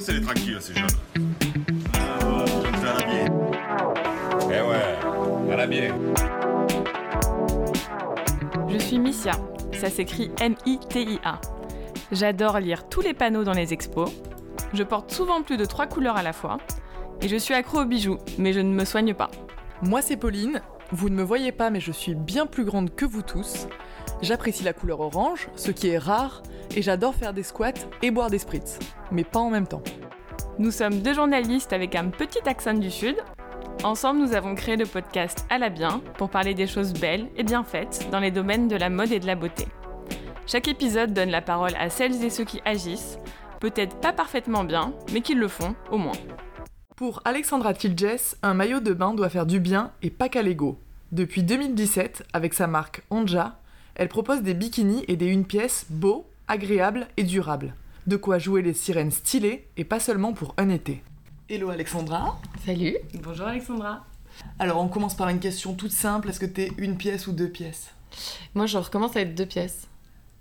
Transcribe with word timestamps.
Laissez-les 0.00 0.22
tranquilles, 0.22 0.56
ces 0.60 0.74
jeunes. 0.74 0.88
Eh 4.46 4.62
ouais. 4.62 5.88
Je 8.70 8.78
suis 8.78 8.98
Missia, 8.98 9.32
ça 9.78 9.90
s'écrit 9.90 10.30
M-I-T-I-A. 10.40 11.38
J'adore 12.12 12.60
lire 12.60 12.88
tous 12.88 13.02
les 13.02 13.12
panneaux 13.12 13.44
dans 13.44 13.52
les 13.52 13.74
expos. 13.74 14.10
Je 14.72 14.84
porte 14.84 15.12
souvent 15.12 15.42
plus 15.42 15.58
de 15.58 15.66
trois 15.66 15.86
couleurs 15.86 16.16
à 16.16 16.22
la 16.22 16.32
fois. 16.32 16.56
Et 17.20 17.28
je 17.28 17.36
suis 17.36 17.52
accro 17.52 17.82
aux 17.82 17.84
bijoux, 17.84 18.16
mais 18.38 18.54
je 18.54 18.60
ne 18.60 18.72
me 18.72 18.86
soigne 18.86 19.12
pas. 19.12 19.30
Moi 19.82 20.00
c'est 20.00 20.16
Pauline, 20.16 20.62
vous 20.92 21.10
ne 21.10 21.14
me 21.14 21.22
voyez 21.22 21.52
pas 21.52 21.68
mais 21.68 21.80
je 21.80 21.92
suis 21.92 22.14
bien 22.14 22.46
plus 22.46 22.64
grande 22.64 22.94
que 22.94 23.04
vous 23.04 23.20
tous. 23.20 23.66
J'apprécie 24.22 24.64
la 24.64 24.74
couleur 24.74 25.00
orange, 25.00 25.48
ce 25.56 25.70
qui 25.70 25.88
est 25.88 25.98
rare, 25.98 26.42
et 26.76 26.82
j'adore 26.82 27.14
faire 27.14 27.32
des 27.32 27.42
squats 27.42 27.72
et 28.02 28.10
boire 28.10 28.28
des 28.28 28.38
spritz, 28.38 28.78
mais 29.10 29.24
pas 29.24 29.40
en 29.40 29.50
même 29.50 29.66
temps. 29.66 29.82
Nous 30.58 30.70
sommes 30.70 31.00
deux 31.00 31.14
journalistes 31.14 31.72
avec 31.72 31.94
un 31.94 32.08
petit 32.08 32.46
accent 32.46 32.74
du 32.74 32.90
Sud. 32.90 33.16
Ensemble, 33.82 34.20
nous 34.20 34.34
avons 34.34 34.54
créé 34.54 34.76
le 34.76 34.84
podcast 34.84 35.46
À 35.48 35.56
la 35.56 35.70
bien 35.70 36.02
pour 36.18 36.28
parler 36.28 36.52
des 36.52 36.66
choses 36.66 36.92
belles 36.92 37.28
et 37.36 37.44
bien 37.44 37.64
faites 37.64 38.08
dans 38.10 38.20
les 38.20 38.30
domaines 38.30 38.68
de 38.68 38.76
la 38.76 38.90
mode 38.90 39.10
et 39.10 39.20
de 39.20 39.26
la 39.26 39.36
beauté. 39.36 39.66
Chaque 40.46 40.68
épisode 40.68 41.14
donne 41.14 41.30
la 41.30 41.40
parole 41.40 41.74
à 41.78 41.88
celles 41.88 42.22
et 42.22 42.28
ceux 42.28 42.44
qui 42.44 42.60
agissent, 42.66 43.18
peut-être 43.58 43.96
pas 44.00 44.12
parfaitement 44.12 44.64
bien, 44.64 44.92
mais 45.14 45.22
qui 45.22 45.34
le 45.34 45.48
font 45.48 45.74
au 45.90 45.96
moins. 45.96 46.12
Pour 46.94 47.22
Alexandra 47.24 47.72
Tilges, 47.72 48.36
un 48.42 48.52
maillot 48.52 48.80
de 48.80 48.92
bain 48.92 49.14
doit 49.14 49.30
faire 49.30 49.46
du 49.46 49.60
bien 49.60 49.92
et 50.02 50.10
pas 50.10 50.28
qu'à 50.28 50.42
l'ego. 50.42 50.78
Depuis 51.12 51.42
2017, 51.42 52.24
avec 52.34 52.52
sa 52.52 52.66
marque 52.66 53.02
Onja, 53.10 53.59
elle 54.00 54.08
propose 54.08 54.40
des 54.40 54.54
bikinis 54.54 55.04
et 55.08 55.16
des 55.16 55.26
une 55.26 55.44
pièces 55.44 55.84
beaux, 55.90 56.26
agréables 56.48 57.06
et 57.18 57.22
durables. 57.22 57.74
De 58.06 58.16
quoi 58.16 58.38
jouer 58.38 58.62
les 58.62 58.72
sirènes 58.72 59.10
stylées 59.10 59.68
et 59.76 59.84
pas 59.84 60.00
seulement 60.00 60.32
pour 60.32 60.54
un 60.56 60.70
été. 60.70 61.02
Hello 61.50 61.68
Alexandra. 61.68 62.40
Salut. 62.64 62.96
Bonjour 63.22 63.48
Alexandra. 63.48 64.06
Alors 64.58 64.80
on 64.80 64.88
commence 64.88 65.14
par 65.14 65.28
une 65.28 65.38
question 65.38 65.74
toute 65.74 65.92
simple, 65.92 66.30
est-ce 66.30 66.40
que 66.40 66.46
t'es 66.46 66.72
une 66.78 66.96
pièce 66.96 67.26
ou 67.26 67.32
deux 67.32 67.50
pièces? 67.50 67.92
Moi, 68.54 68.64
je 68.64 68.78
recommence 68.78 69.16
à 69.16 69.20
être 69.20 69.34
deux 69.34 69.44
pièces. 69.44 69.86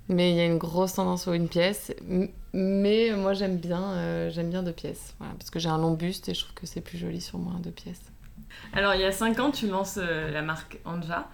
Mais 0.08 0.32
il 0.32 0.38
y 0.38 0.40
a 0.40 0.46
une 0.46 0.58
grosse 0.58 0.94
tendance 0.94 1.28
aux 1.28 1.34
une 1.34 1.50
pièce. 1.50 1.92
Mais 2.54 3.12
moi, 3.14 3.34
j'aime 3.34 3.58
bien, 3.58 3.84
euh, 3.92 4.30
j'aime 4.30 4.52
bien 4.52 4.64
deux 4.64 4.72
pièces. 4.72 5.16
Voilà, 5.20 5.34
parce 5.38 5.50
que 5.50 5.60
j'ai 5.60 5.68
un 5.68 5.78
long 5.78 5.96
buste 5.96 6.30
et 6.30 6.34
je 6.34 6.46
trouve 6.46 6.54
que 6.54 6.66
c'est 6.66 6.80
plus 6.80 6.98
joli 6.98 7.20
sur 7.20 7.38
moi, 7.38 7.56
deux 7.60 7.72
pièces. 7.72 8.04
Alors, 8.72 8.96
il 8.96 9.02
y 9.02 9.06
a 9.06 9.12
5 9.12 9.38
ans, 9.42 9.52
tu 9.52 9.68
lances 9.68 10.00
euh, 10.02 10.32
la 10.32 10.44
marque 10.44 10.80
Anja. 10.86 11.28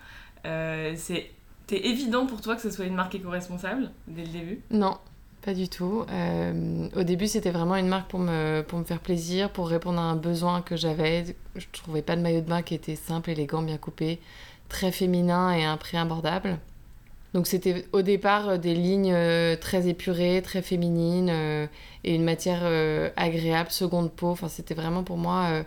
Euh, 0.46 0.94
c'est 0.98 1.30
C'était 1.68 1.88
évident 1.88 2.28
pour 2.28 2.42
toi 2.42 2.56
que 2.56 2.62
ce 2.62 2.70
soit 2.70 2.86
une 2.86 2.94
marque 2.94 3.16
éco-responsable 3.16 3.90
dès 4.08 4.22
le 4.22 4.28
début? 4.28 4.60
Non, 4.70 4.98
pas 5.44 5.56
du 5.56 5.68
tout. 5.68 6.06
Euh, 6.12 6.88
au 6.96 7.04
début, 7.04 7.28
c'était 7.28 7.50
vraiment 7.50 7.76
une 7.76 7.88
marque 7.88 8.08
pour 8.08 8.20
me, 8.20 8.62
pour 8.62 8.78
me 8.78 8.84
faire 8.84 9.00
plaisir, 9.00 9.50
pour 9.50 9.68
répondre 9.68 10.00
à 10.00 10.04
un 10.04 10.16
besoin 10.16 10.62
que 10.62 10.76
j'avais. 10.76 11.36
Je 11.56 11.66
trouvais 11.72 12.04
pas 12.04 12.16
de 12.16 12.22
maillot 12.22 12.42
de 12.42 12.48
bain 12.48 12.62
qui 12.62 12.76
était 12.76 12.96
simple, 12.96 13.32
élégant, 13.32 13.64
bien 13.64 13.78
coupé, 13.78 14.20
très 14.70 14.92
féminin 14.92 15.54
et 15.54 15.64
un 15.64 15.78
prix 15.78 15.98
abordable. 15.98 16.60
Donc 17.34 17.48
c'était 17.48 17.86
au 17.94 18.04
départ 18.04 18.50
euh, 18.50 18.58
des 18.58 18.76
lignes 18.76 19.12
euh, 19.12 19.56
très 19.56 19.88
épurées, 19.88 20.44
très 20.44 20.62
féminines 20.62 21.30
et 22.04 22.14
une 22.14 22.24
matière 22.24 22.62
agréable, 23.16 23.72
seconde 23.72 24.12
peau. 24.12 24.28
Enfin, 24.28 24.50
c'était 24.50 24.76
vraiment 24.76 25.04
pour 25.04 25.18
moi 25.18 25.64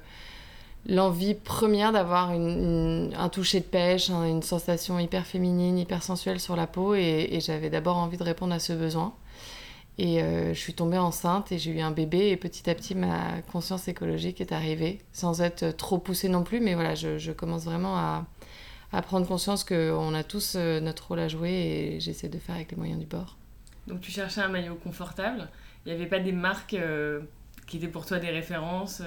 l'envie 0.88 1.34
première 1.34 1.92
d'avoir 1.92 2.30
un 2.30 3.28
toucher 3.28 3.60
de 3.60 3.66
pêche, 3.66 4.10
hein, 4.10 4.24
une 4.24 4.42
sensation 4.42 4.98
hyper 4.98 5.26
féminine, 5.26 5.78
hyper 5.78 6.02
sensuelle 6.02 6.40
sur 6.40 6.56
la 6.56 6.66
peau 6.66 6.94
et, 6.94 7.38
j'avais 7.40 7.70
d'abord 7.70 7.98
envie 7.98 8.16
de 8.16 8.24
répondre 8.24 8.54
à 8.54 8.58
ce 8.58 8.72
besoin. 8.72 9.14
Et 9.98 10.22
euh, 10.22 10.54
je 10.54 10.58
suis 10.58 10.74
tombée 10.74 10.96
enceinte 10.96 11.50
et 11.50 11.58
j'ai 11.58 11.72
eu 11.72 11.80
un 11.80 11.90
bébé 11.90 12.28
et 12.28 12.36
petit 12.36 12.70
à 12.70 12.74
petit 12.74 12.94
ma 12.94 13.42
conscience 13.50 13.88
écologique 13.88 14.40
est 14.40 14.52
arrivée 14.52 15.00
sans 15.12 15.42
être 15.42 15.76
trop 15.76 15.98
poussée 15.98 16.28
non 16.28 16.44
plus 16.44 16.60
mais 16.60 16.74
voilà 16.74 16.94
je, 16.94 17.32
commence 17.32 17.64
vraiment 17.64 17.96
à, 17.96 18.24
prendre 19.02 19.26
conscience 19.26 19.64
qu'on 19.64 20.14
a 20.14 20.22
tous 20.22 20.54
euh, 20.54 20.78
notre 20.78 21.08
rôle 21.08 21.18
à 21.18 21.26
jouer 21.26 21.50
et 21.50 22.00
j'essaie 22.00 22.28
de 22.28 22.38
faire 22.38 22.54
avec 22.54 22.70
les 22.70 22.76
moyens 22.76 23.00
du 23.00 23.06
bord. 23.06 23.36
Donc 23.88 24.00
tu 24.00 24.12
cherchais 24.12 24.40
un 24.40 24.48
maillot 24.48 24.76
confortable. 24.76 25.48
Il 25.84 25.92
n'y 25.92 25.98
avait 26.00 26.08
pas 26.08 26.20
des 26.20 26.32
marques 26.32 26.74
euh, 26.74 27.20
qui 27.66 27.78
étaient 27.78 27.88
pour 27.88 28.06
toi 28.06 28.20
des 28.20 28.30
références 28.30 29.02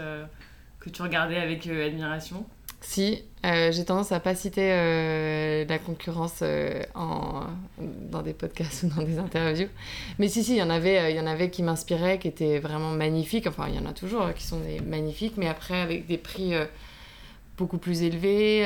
que 0.81 0.89
tu 0.89 1.01
regardais 1.01 1.37
avec 1.37 1.67
euh, 1.67 1.87
admiration 1.87 2.45
Si, 2.81 3.23
euh, 3.45 3.71
j'ai 3.71 3.85
tendance 3.85 4.11
à 4.11 4.19
pas 4.19 4.35
citer 4.35 4.71
euh, 4.73 5.63
la 5.69 5.79
concurrence 5.79 6.43
en, 6.95 7.43
dans 7.79 8.21
des 8.23 8.33
podcasts 8.33 8.83
ou 8.83 8.87
dans 8.87 9.03
des 9.03 9.19
interviews. 9.19 9.69
Mais 10.19 10.27
si, 10.27 10.43
si, 10.43 10.53
il 10.53 10.57
y 10.57 10.63
en 10.63 10.69
avait, 10.69 11.13
y 11.13 11.19
en 11.19 11.27
avait 11.27 11.49
qui 11.49 11.63
m'inspiraient, 11.63 12.19
qui 12.19 12.27
étaient 12.27 12.59
vraiment 12.59 12.91
magnifiques. 12.91 13.47
Enfin, 13.47 13.67
il 13.69 13.75
y 13.75 13.79
en 13.79 13.85
a 13.85 13.93
toujours 13.93 14.33
qui 14.33 14.43
sont 14.43 14.59
magnifiques, 14.85 15.37
mais 15.37 15.47
après 15.47 15.79
avec 15.79 16.07
des 16.07 16.17
prix 16.17 16.53
beaucoup 17.57 17.77
plus 17.77 18.01
élevés. 18.01 18.65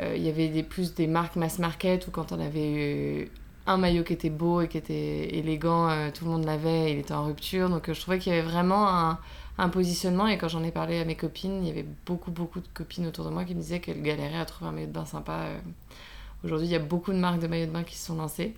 Il 0.00 0.22
y 0.22 0.28
avait 0.28 0.62
plus 0.62 0.94
des 0.94 1.06
marques 1.06 1.36
mass 1.36 1.58
market 1.58 2.06
où 2.08 2.10
quand 2.10 2.32
on 2.32 2.40
avait 2.40 2.70
eu 2.70 3.30
un 3.68 3.76
maillot 3.76 4.02
qui 4.02 4.14
était 4.14 4.30
beau 4.30 4.62
et 4.62 4.68
qui 4.68 4.78
était 4.78 5.36
élégant, 5.36 5.90
euh, 5.90 6.10
tout 6.12 6.24
le 6.24 6.30
monde 6.30 6.44
l'avait, 6.44 6.90
il 6.92 6.98
était 6.98 7.12
en 7.12 7.26
rupture. 7.26 7.68
Donc 7.68 7.88
euh, 7.88 7.94
je 7.94 8.00
trouvais 8.00 8.18
qu'il 8.18 8.32
y 8.32 8.36
avait 8.36 8.48
vraiment 8.48 8.88
un, 8.88 9.18
un 9.58 9.68
positionnement 9.68 10.26
et 10.26 10.38
quand 10.38 10.48
j'en 10.48 10.64
ai 10.64 10.70
parlé 10.70 10.98
à 10.98 11.04
mes 11.04 11.16
copines, 11.16 11.62
il 11.62 11.68
y 11.68 11.70
avait 11.70 11.86
beaucoup 12.06 12.30
beaucoup 12.30 12.60
de 12.60 12.68
copines 12.72 13.06
autour 13.06 13.26
de 13.26 13.30
moi 13.30 13.44
qui 13.44 13.54
me 13.54 13.60
disaient 13.60 13.80
qu'elles 13.80 14.02
galéraient 14.02 14.38
à 14.38 14.46
trouver 14.46 14.70
un 14.70 14.72
maillot 14.72 14.86
de 14.86 14.92
bain 14.92 15.04
sympa. 15.04 15.32
Euh, 15.32 15.58
Aujourd'hui, 16.44 16.68
il 16.68 16.70
y 16.70 16.76
a 16.76 16.80
beaucoup 16.80 17.12
de 17.12 17.18
marques 17.18 17.40
de 17.40 17.48
maillots 17.48 17.66
de 17.66 17.72
bain 17.72 17.82
qui 17.82 17.96
se 17.96 18.06
sont 18.06 18.16
lancées. 18.16 18.54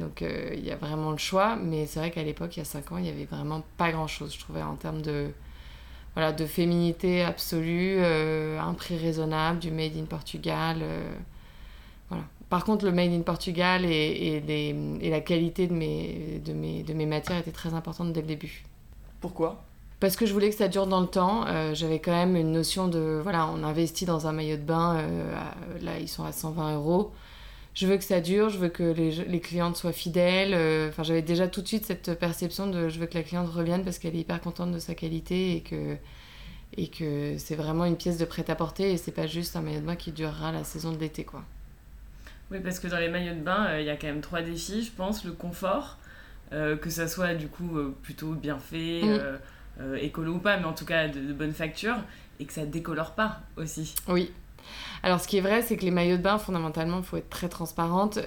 Donc 0.00 0.20
il 0.20 0.62
y 0.62 0.70
a 0.70 0.76
vraiment 0.76 1.12
le 1.12 1.16
choix, 1.16 1.56
mais 1.56 1.86
c'est 1.86 1.98
vrai 1.98 2.10
qu'à 2.10 2.22
l'époque, 2.22 2.54
il 2.56 2.58
y 2.58 2.62
a 2.62 2.66
5 2.66 2.92
ans, 2.92 2.98
il 2.98 3.06
y 3.06 3.08
avait 3.08 3.24
vraiment 3.24 3.62
pas 3.78 3.90
grand 3.90 4.06
chose, 4.06 4.34
je 4.34 4.38
trouvais, 4.38 4.60
en 4.62 4.74
termes 4.74 5.00
de, 5.00 5.30
voilà, 6.12 6.32
de 6.32 6.44
féminité 6.44 7.22
absolue, 7.22 8.04
un 8.04 8.74
prix 8.74 8.98
raisonnable, 8.98 9.60
du 9.60 9.70
made 9.70 9.96
in 9.96 10.04
Portugal. 10.04 10.84
voilà. 12.10 12.24
Par 12.54 12.64
contre, 12.64 12.84
le 12.84 12.92
made 12.92 13.10
in 13.12 13.22
Portugal 13.22 13.84
et, 13.84 13.88
et, 13.88 14.40
les- 14.40 14.76
et 15.00 15.10
la 15.10 15.20
qualité 15.20 15.66
de 15.66 15.72
mes, 15.72 16.40
de, 16.44 16.52
mes, 16.52 16.84
de 16.84 16.94
mes 16.94 17.04
matières 17.04 17.36
étaient 17.38 17.50
très 17.50 17.74
importantes 17.74 18.12
dès 18.12 18.20
le 18.20 18.28
début. 18.28 18.62
Pourquoi? 19.20 19.64
Parce 19.98 20.14
que 20.14 20.24
je 20.24 20.32
voulais 20.32 20.50
que 20.50 20.54
ça 20.54 20.68
dure 20.68 20.86
dans 20.86 21.00
le 21.00 21.08
temps. 21.08 21.46
Euh, 21.48 21.74
J'avais 21.74 21.98
quand 21.98 22.12
même 22.12 22.36
une 22.36 22.52
notion 22.52 22.86
de. 22.86 23.18
Voilà, 23.24 23.48
on 23.48 23.64
investit 23.64 24.04
dans 24.04 24.28
un 24.28 24.32
maillot 24.32 24.56
de 24.56 24.62
bain. 24.62 24.98
euh, 24.98 25.34
à- 25.36 25.82
là, 25.84 25.98
ils 25.98 26.06
sont 26.08 26.22
à 26.22 26.30
120 26.30 26.76
euros. 26.76 27.10
Je 27.74 27.88
veux 27.88 27.96
que 27.96 28.04
ça 28.04 28.20
dure, 28.20 28.50
je 28.50 28.58
veux 28.58 28.68
que 28.68 28.84
les, 28.84 29.10
les 29.10 29.40
clientes 29.40 29.76
soient 29.76 29.92
fidèles. 29.92 30.54
euh, 30.54 30.90
Enfin, 30.90 31.02
j'avais 31.02 31.22
déjà 31.22 31.48
tout 31.48 31.60
de 31.60 31.66
suite 31.66 31.84
cette 31.86 32.16
perception 32.20 32.68
de 32.68 32.88
je 32.88 33.00
veux 33.00 33.06
que 33.06 33.18
la 33.18 33.24
cliente 33.24 33.48
revienne 33.48 33.82
parce 33.82 33.98
qu'elle 33.98 34.14
est 34.14 34.20
hyper 34.20 34.40
contente 34.40 34.70
de 34.70 34.78
sa 34.78 34.94
qualité 34.94 35.56
et 35.56 35.60
que, 35.60 35.96
et 36.76 36.86
que 36.86 37.36
c'est 37.36 37.56
vraiment 37.56 37.84
une 37.84 37.96
pièce 37.96 38.16
de 38.18 38.24
prêt-à-porter 38.24 38.92
et 38.92 38.96
c'est 38.96 39.10
pas 39.10 39.26
juste 39.26 39.56
un 39.56 39.60
maillot 39.60 39.80
de 39.80 39.86
bain 39.86 39.96
qui 39.96 40.12
durera 40.12 40.52
la 40.52 40.62
saison 40.62 40.92
de 40.92 40.98
l'été, 40.98 41.24
quoi. 41.24 41.42
Oui, 42.50 42.58
parce 42.62 42.78
que 42.78 42.86
dans 42.88 42.98
les 42.98 43.08
maillots 43.08 43.34
de 43.34 43.40
bain, 43.40 43.66
euh, 43.68 43.80
il 43.80 43.86
y 43.86 43.90
a 43.90 43.96
quand 43.96 44.06
même 44.06 44.20
trois 44.20 44.42
défis, 44.42 44.82
je 44.84 44.92
pense. 44.92 45.24
Le 45.24 45.32
confort, 45.32 45.98
euh, 46.52 46.76
que 46.76 46.90
ça 46.90 47.08
soit 47.08 47.34
du 47.34 47.48
coup 47.48 47.76
euh, 47.78 47.94
plutôt 48.02 48.32
bien 48.32 48.58
fait, 48.58 49.02
Mm. 49.02 49.96
écolo 50.00 50.34
ou 50.34 50.38
pas, 50.38 50.56
mais 50.56 50.66
en 50.66 50.72
tout 50.72 50.84
cas 50.84 51.08
de, 51.08 51.18
de 51.18 51.32
bonne 51.32 51.52
facture, 51.52 51.96
et 52.38 52.44
que 52.44 52.52
ça 52.52 52.64
décolore 52.64 53.12
pas 53.12 53.40
aussi. 53.56 53.94
Oui. 54.06 54.30
Alors, 55.02 55.20
ce 55.20 55.26
qui 55.26 55.36
est 55.38 55.40
vrai, 55.40 55.62
c'est 55.62 55.76
que 55.76 55.84
les 55.84 55.90
maillots 55.90 56.16
de 56.16 56.22
bain, 56.22 56.38
fondamentalement, 56.38 56.98
il 56.98 57.04
faut 57.04 57.16
être 57.16 57.28
très 57.28 57.48
transparente. 57.48 58.18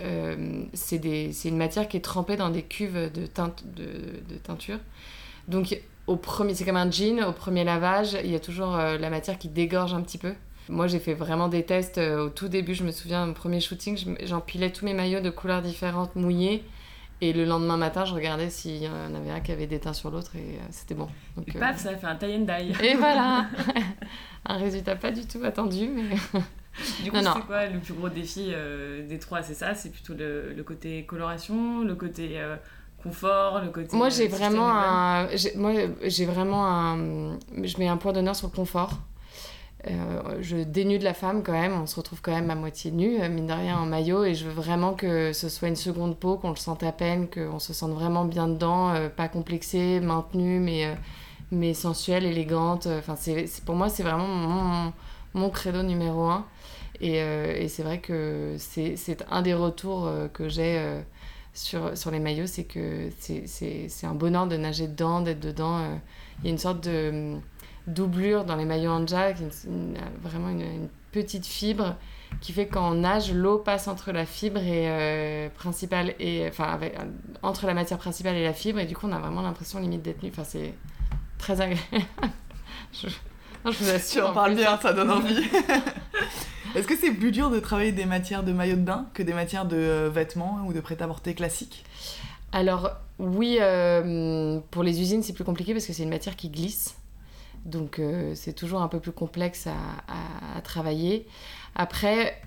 c'est 0.74 1.00
une 1.46 1.58
matière 1.58 1.88
qui 1.88 1.96
est 1.96 2.02
trempée 2.04 2.36
dans 2.36 2.50
des 2.50 2.64
cuves 2.64 3.12
de, 3.12 3.26
teinte, 3.28 3.64
de, 3.76 3.86
de 4.28 4.38
teinture. 4.38 4.78
Donc, 5.48 5.80
au 6.06 6.18
premier, 6.18 6.54
c'est 6.54 6.66
comme 6.66 6.76
un 6.76 6.92
jean, 6.92 7.24
au 7.24 7.32
premier 7.32 7.64
lavage, 7.64 8.18
il 8.24 8.30
y 8.30 8.36
a 8.36 8.40
toujours 8.42 8.76
la 8.76 9.10
matière 9.10 9.38
qui 9.38 9.48
dégorge 9.48 9.94
un 9.94 10.02
petit 10.02 10.18
peu. 10.18 10.34
Moi, 10.70 10.88
j'ai 10.88 11.00
fait 11.00 11.14
vraiment 11.14 11.48
des 11.48 11.64
tests 11.64 11.98
euh, 11.98 12.26
au 12.26 12.30
tout 12.30 12.48
début. 12.50 12.74
Je 12.76 12.84
me 12.84 12.92
souviens, 12.92 13.26
mon 13.26 13.34
premier 13.34 13.60
shooting, 13.62 13.98
je- 13.98 14.26
j'empilais 14.26 14.72
tous 14.72 14.86
mes 14.86 14.94
maillots 14.94 15.22
de 15.22 15.30
couleurs 15.30 15.62
différentes 15.62 16.16
mouillés. 16.16 16.64
Et 17.20 17.34
le 17.34 17.46
lendemain 17.46 17.78
matin, 17.78 18.06
je 18.06 18.14
regardais 18.14 18.50
s'il 18.52 18.78
y 18.84 18.88
en 18.88 19.16
avait 19.16 19.31
un 19.31 19.40
qui 19.40 19.52
avait 19.52 19.66
des 19.66 19.80
teints 19.80 19.94
sur 19.94 20.12
l'autre 20.12 20.36
et 20.36 20.40
euh, 20.60 20.68
c'était 20.69 20.94
bon. 20.94 21.08
Donc, 21.36 21.48
Et 21.50 21.58
euh, 21.58 21.60
paf, 21.60 21.78
ça 21.80 21.90
a 21.90 21.96
fait 21.96 22.06
un 22.06 22.16
tie 22.16 22.36
and 22.36 22.42
dye. 22.46 22.74
et 22.86 22.94
voilà 22.96 23.48
Un 24.46 24.58
résultat 24.58 24.96
pas 24.96 25.12
du 25.12 25.25
tout 25.25 25.40
attendu, 25.44 25.88
mais... 25.88 26.16
Du 27.04 27.10
coup, 27.12 27.18
c'est 27.18 27.46
quoi 27.48 27.66
le 27.66 27.80
plus 27.80 27.96
gros 27.96 28.08
défi 28.10 28.52
euh, 28.54 29.08
des 29.08 29.18
trois? 29.18 29.42
C'est 29.42 29.56
ça? 29.56 29.74
C'est 29.74 29.90
plutôt 29.90 30.13
le, 30.13 30.54
le 30.54 30.63
côté 30.63 31.06
coloration, 31.06 31.81
le 31.81 31.96
côté 31.96 32.34
euh, 32.36 32.56
confort, 33.02 33.62
le 33.62 33.70
côté. 33.70 33.98
Moi, 33.98 34.08
euh, 34.08 34.10
j'ai 34.12 34.28
vraiment 34.28 34.70
un. 34.70 35.28
Moi, 35.56 35.72
j'ai 36.04 36.25
vraiment 36.28 36.68
un. 36.68 37.40
Je 37.63 37.78
mets 37.80 37.88
un 37.88 37.98
point 37.98 38.13
d'honneur 38.13 38.36
sur 38.36 38.48
le 38.48 38.56
confort. 38.56 38.92
Euh, 39.89 40.38
je 40.42 40.57
dénude 40.57 41.04
la 41.04 41.13
femme 41.13 41.44
quand 41.44 41.54
même. 41.54 41.74
On 41.74 41.86
se 41.86 41.95
retrouve 41.95 42.22
quand 42.22 42.31
même 42.34 42.50
à 42.50 42.56
moitié 42.56 42.92
nu, 42.92 43.22
euh, 43.22 43.30
mine 43.30 43.48
de 43.48 43.54
rien, 43.54 43.78
en 43.78 43.86
maillot. 43.86 44.24
Et 44.25 44.36
je 44.36 44.45
veux 44.45 44.51
vraiment 44.54 44.94
que 44.94 45.34
ce 45.34 45.50
soit 45.50 45.68
une 45.68 45.75
seconde 45.75 46.18
peau, 46.18 46.38
qu'on 46.38 46.50
le 46.50 46.56
sente 46.56 46.84
à 46.84 46.92
peine, 46.92 47.28
qu'on 47.28 47.60
se 47.60 47.74
sente 47.74 47.92
vraiment 47.92 48.25
bien 48.25 48.48
dedans, 48.48 48.94
euh, 48.94 49.10
pas 49.10 49.28
complexé, 49.28 50.00
maintenu, 50.00 50.60
mais, 50.60 50.95
mais 51.51 51.74
sensuelle, 51.74 52.25
élégante. 52.25 52.88
Enfin, 52.88 53.16
c'est, 53.16 53.45
pour 53.66 53.75
moi, 53.75 53.89
c'est 53.89 54.04
vraiment 54.04 54.94
mon, 55.34 55.50
credo 55.50 55.84
numéro 55.84 56.24
un. 56.25 56.45
Et, 57.00 57.18
et 57.18 57.68
c'est 57.68 57.84
vrai 57.84 58.00
que 58.00 58.56
c'est, 58.57 59.24
un 59.30 59.42
des 59.44 59.54
retours 59.54 60.10
que 60.34 60.50
j'ai. 60.50 60.81
sur, 61.54 61.95
sur 61.98 62.10
les 62.12 62.19
maillots, 62.19 62.48
c'est 62.48 62.63
que 62.63 63.10
c'est- 63.19 64.04
un 64.04 64.16
bonheur 64.16 64.48
de 64.48 64.57
nager 64.57 64.88
dedans, 64.88 65.22
d'être 65.22 65.39
dedans. 65.39 65.80
Il 66.39 66.45
y 66.45 66.48
a 66.48 66.51
une 66.51 66.57
sorte 66.57 66.84
de 66.84 67.38
doublure 67.88 68.44
dans 68.45 68.56
les 68.56 68.66
maillots 68.66 68.92
une- 69.39 69.51
une- 69.72 69.98
vraiment 70.22 70.50
une, 70.50 70.62
une 70.62 70.89
petite 71.12 71.45
fibre 71.45 71.95
qui 72.42 72.51
fait 72.51 72.68
on 72.75 72.95
nage, 72.95 73.31
l'eau 73.34 73.57
passe 73.57 73.88
entre 73.88 74.12
la 74.12 74.25
fibre 74.25 74.60
et, 74.60 74.89
euh, 74.89 75.50
principale 75.50 76.13
et 76.19 76.45
enfin 76.50 76.66
avec- 76.66 76.95
entre 77.42 77.66
la 77.66 77.74
matière 77.74 77.98
principale 77.98 78.36
et 78.36 78.44
la 78.44 78.54
fibre 78.54 78.80
et 78.80 78.86
du 78.86 78.95
coup 78.95 79.07
on 79.07 79.13
a 79.13 79.19
vraiment 79.19 79.42
l'impression 79.42 79.80
limite 79.80 80.01
d'être 80.01 80.22
nu. 80.22 80.30
Enfin 80.30 80.44
c'est 80.44 80.74
très 81.38 81.62
agréable. 81.62 81.81
je, 82.94 83.07
non, 83.66 83.72
je 83.72 83.78
vous 83.80 83.86
Tu 83.86 83.92
assure. 83.92 84.30
en 84.30 84.34
parles 84.34 84.56
bien, 84.56 84.78
ça 84.78 84.94
donne 84.94 85.10
envie. 85.10 85.42
Est-ce 86.75 86.88
que 86.88 86.95
c'est 86.98 87.12
plus 87.12 87.31
dur 87.31 87.50
de 87.50 87.60
travailler 87.60 87.92
des 87.94 88.06
matières 88.06 88.44
de 88.44 88.51
maillot 88.51 88.75
de 88.75 88.81
bain 88.81 89.07
que 89.13 89.24
des 89.24 89.34
matières 89.34 89.66
de 89.66 89.78
euh, 89.78 90.10
vêtements 90.13 90.60
ou 90.68 90.74
de 90.74 90.80
prêt-à-porter 90.81 91.34
classiques? 91.34 91.86
Alors, 92.51 92.92
oui, 93.19 93.57
euh, 93.62 94.60
pour 94.72 94.84
les 94.84 95.01
usines, 95.01 95.24
c'est 95.24 95.34
plus 95.34 95.44
compliqué 95.45 95.74
parce 95.74 95.86
que 95.86 95.94
c'est 95.94 96.04
une 96.04 96.10
matière 96.10 96.36
qui 96.36 96.50
glisse. 96.50 96.95
Donc, 97.65 98.00
euh, 98.00 98.33
c'est 98.36 98.54
toujours 98.54 98.81
un 98.81 98.88
peu 98.88 99.00
plus 99.00 99.12
complexe 99.12 99.68
à, 99.68 99.74
à- 100.57 100.62
travailler. 100.62 101.27
Après, 101.75 102.39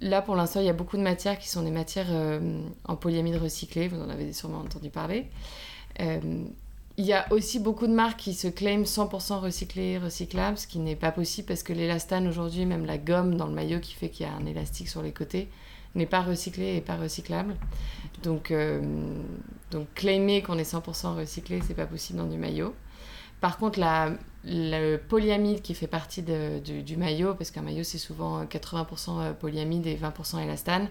là, 0.00 0.22
pour 0.22 0.36
l'instant, 0.36 0.60
il 0.60 0.66
y 0.66 0.70
a 0.70 0.72
beaucoup 0.74 0.96
de 0.96 1.02
matières 1.02 1.38
qui 1.38 1.48
sont 1.48 1.62
des 1.62 1.70
matières 1.70 2.08
euh, 2.10 2.60
en 2.84 2.96
polyamide 2.96 3.36
recyclé. 3.36 3.88
Vous 3.88 4.00
en 4.00 4.08
avez 4.10 4.32
sûrement 4.32 4.58
entendu 4.58 4.90
parler. 4.90 5.26
Euh, 6.00 6.44
il 6.98 7.06
y 7.06 7.14
a 7.14 7.26
aussi 7.32 7.58
beaucoup 7.58 7.86
de 7.86 7.92
marques 7.92 8.18
qui 8.20 8.34
se 8.34 8.48
claiment 8.48 8.84
100% 8.84 9.38
recyclé, 9.40 9.98
recyclable, 9.98 10.58
ce 10.58 10.66
qui 10.66 10.78
n'est 10.78 10.96
pas 10.96 11.10
possible 11.10 11.48
parce 11.48 11.62
que 11.62 11.72
l'élastane 11.72 12.28
aujourd'hui, 12.28 12.66
même 12.66 12.84
la 12.84 12.98
gomme 12.98 13.36
dans 13.36 13.46
le 13.46 13.54
maillot 13.54 13.80
qui 13.80 13.94
fait 13.94 14.10
qu'il 14.10 14.26
y 14.26 14.28
a 14.28 14.32
un 14.34 14.44
élastique 14.44 14.88
sur 14.88 15.02
les 15.02 15.12
côtés, 15.12 15.48
n'est 15.94 16.06
pas 16.06 16.20
recyclé 16.20 16.76
et 16.76 16.80
pas 16.82 16.96
recyclable. 16.96 17.56
Donc, 18.22 18.52
donc 19.70 19.86
claimer 19.94 20.42
qu'on 20.42 20.58
est 20.58 20.70
100% 20.70 21.16
recyclé, 21.16 21.60
c'est 21.66 21.74
pas 21.74 21.86
possible 21.86 22.18
dans 22.18 22.26
du 22.26 22.36
maillot. 22.36 22.74
Par 23.42 23.58
contre, 23.58 23.78
la, 23.80 24.12
le 24.46 24.96
polyamide 24.98 25.62
qui 25.62 25.74
fait 25.74 25.88
partie 25.88 26.22
du, 26.22 26.96
maillot, 26.96 27.34
parce 27.34 27.50
qu'un 27.52 27.62
maillot 27.62 27.84
c'est 27.84 27.98
souvent 27.98 28.46
80% 28.46 29.34
polyamide 29.34 29.86
et 29.86 29.96
20% 29.96 30.40
élastane, 30.42 30.88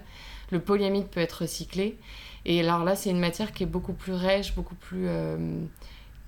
le 0.52 0.60
polyamide 0.60 1.08
peut 1.08 1.20
être 1.20 1.42
recyclé. 1.42 1.98
Et 2.46 2.60
alors 2.60 2.84
là, 2.84 2.96
c'est 2.96 3.10
une 3.10 3.20
matière 3.20 3.52
qui 3.52 3.64
est 3.64 3.66
beaucoup 3.66 3.94
plus 3.94 4.14
rêche, 4.14 4.54
beaucoup 4.54 4.76
plus. 4.76 5.08
euh, 5.08 5.64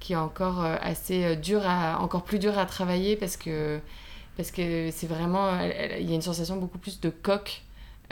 qui 0.01 0.13
est 0.15 0.17
encore 0.17 0.65
euh, 0.65 0.77
assez 0.83 1.25
euh, 1.25 1.35
dure 1.37 1.63
à, 1.67 2.01
encore 2.01 2.25
plus 2.25 2.39
dur 2.39 2.59
à 2.59 2.67
travailler 2.67 3.17
parce 3.17 3.37
que 3.37 3.81
parce 4.37 4.51
que 4.51 4.91
c'est 4.93 5.07
vraiment 5.07 5.61
il 6.01 6.09
y 6.09 6.13
a 6.13 6.17
une 6.17 6.23
sensation 6.23 6.57
beaucoup 6.57 6.79
plus 6.79 7.01
de 7.01 7.11
coque 7.11 7.63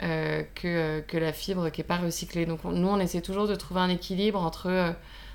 euh, 0.03 0.43
que, 0.55 1.01
que 1.01 1.17
la 1.17 1.33
fibre 1.33 1.69
qui 1.69 1.81
est 1.81 1.85
pas 1.85 1.97
recyclée 1.97 2.45
donc 2.45 2.65
on- 2.65 2.71
nous 2.71 2.87
on 2.87 2.99
essaie 2.99 3.21
toujours 3.21 3.47
de 3.47 3.55
trouver 3.55 3.81
un 3.81 3.89
équilibre 3.89 4.41
entre 4.41 4.67
euh, 4.69 4.91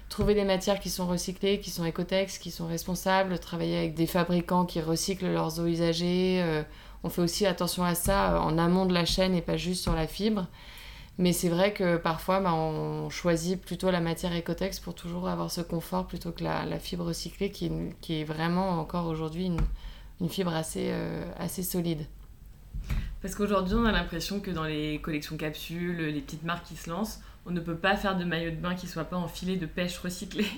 trouver 0.08 0.34
des 0.34 0.44
matières 0.44 0.80
qui 0.80 0.90
sont 0.90 1.06
recyclées 1.06 1.60
qui 1.60 1.70
sont 1.70 1.84
écotex 1.84 2.38
qui 2.38 2.50
sont 2.50 2.66
responsables 2.66 3.38
travailler 3.38 3.78
avec 3.78 3.94
des 3.94 4.06
fabricants 4.06 4.64
qui 4.64 4.80
recyclent 4.80 5.32
leurs 5.32 5.60
eaux 5.60 5.66
usagées 5.66 6.40
euh, 6.42 6.62
on 7.02 7.10
fait 7.10 7.22
aussi 7.22 7.46
attention 7.46 7.84
à 7.84 7.94
ça 7.94 8.34
euh, 8.34 8.38
en 8.38 8.58
amont 8.58 8.86
de 8.86 8.94
la 8.94 9.04
chaîne 9.04 9.34
et 9.34 9.42
pas 9.42 9.56
juste 9.56 9.82
sur 9.82 9.94
la 9.94 10.06
fibre 10.06 10.46
mais 11.18 11.32
c'est 11.32 11.48
vrai 11.48 11.74
que 11.74 11.96
parfois, 11.96 12.38
bah, 12.38 12.54
on 12.54 13.10
choisit 13.10 13.60
plutôt 13.60 13.90
la 13.90 14.00
matière 14.00 14.32
écotex 14.32 14.78
pour 14.78 14.94
toujours 14.94 15.28
avoir 15.28 15.50
ce 15.50 15.60
confort 15.60 16.06
plutôt 16.06 16.30
que 16.30 16.44
la, 16.44 16.64
la 16.64 16.78
fibre 16.78 17.06
recyclée 17.06 17.50
qui 17.50 17.66
est, 17.66 17.72
qui 18.00 18.20
est 18.20 18.24
vraiment 18.24 18.78
encore 18.78 19.06
aujourd'hui 19.06 19.46
une, 19.46 19.60
une 20.20 20.28
fibre 20.28 20.54
assez, 20.54 20.90
euh, 20.90 21.24
assez 21.36 21.64
solide. 21.64 22.06
Parce 23.20 23.34
qu'aujourd'hui, 23.34 23.74
on 23.74 23.84
a 23.84 23.90
l'impression 23.90 24.38
que 24.38 24.52
dans 24.52 24.62
les 24.62 25.00
collections 25.00 25.36
capsules, 25.36 25.96
les 25.96 26.20
petites 26.20 26.44
marques 26.44 26.66
qui 26.66 26.76
se 26.76 26.88
lancent, 26.88 27.20
on 27.48 27.52
ne 27.52 27.60
peut 27.60 27.76
pas 27.76 27.96
faire 27.96 28.16
de 28.16 28.24
maillot 28.24 28.50
de 28.50 28.56
bain 28.56 28.74
qui 28.74 28.86
soit 28.86 29.04
pas 29.04 29.16
en 29.16 29.28
filet 29.28 29.56
de 29.56 29.66
pêche 29.66 29.98
recyclé. 29.98 30.44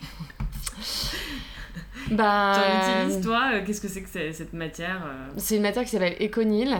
Bah, 2.10 2.52
Tu 2.56 2.60
en 2.60 3.06
utilises, 3.06 3.25
toi 3.25 3.50
euh, 3.54 3.60
Qu'est-ce 3.64 3.81
que 3.81 3.88
c'est 3.88 4.02
que 4.02 4.08
cette 4.32 4.52
matière 4.52 5.02
euh 5.06 5.28
C'est 5.37 5.56
une 5.56 5.62
matière 5.62 5.84
qui 5.84 5.90
s'appelle 5.90 6.16
Econil. 6.20 6.76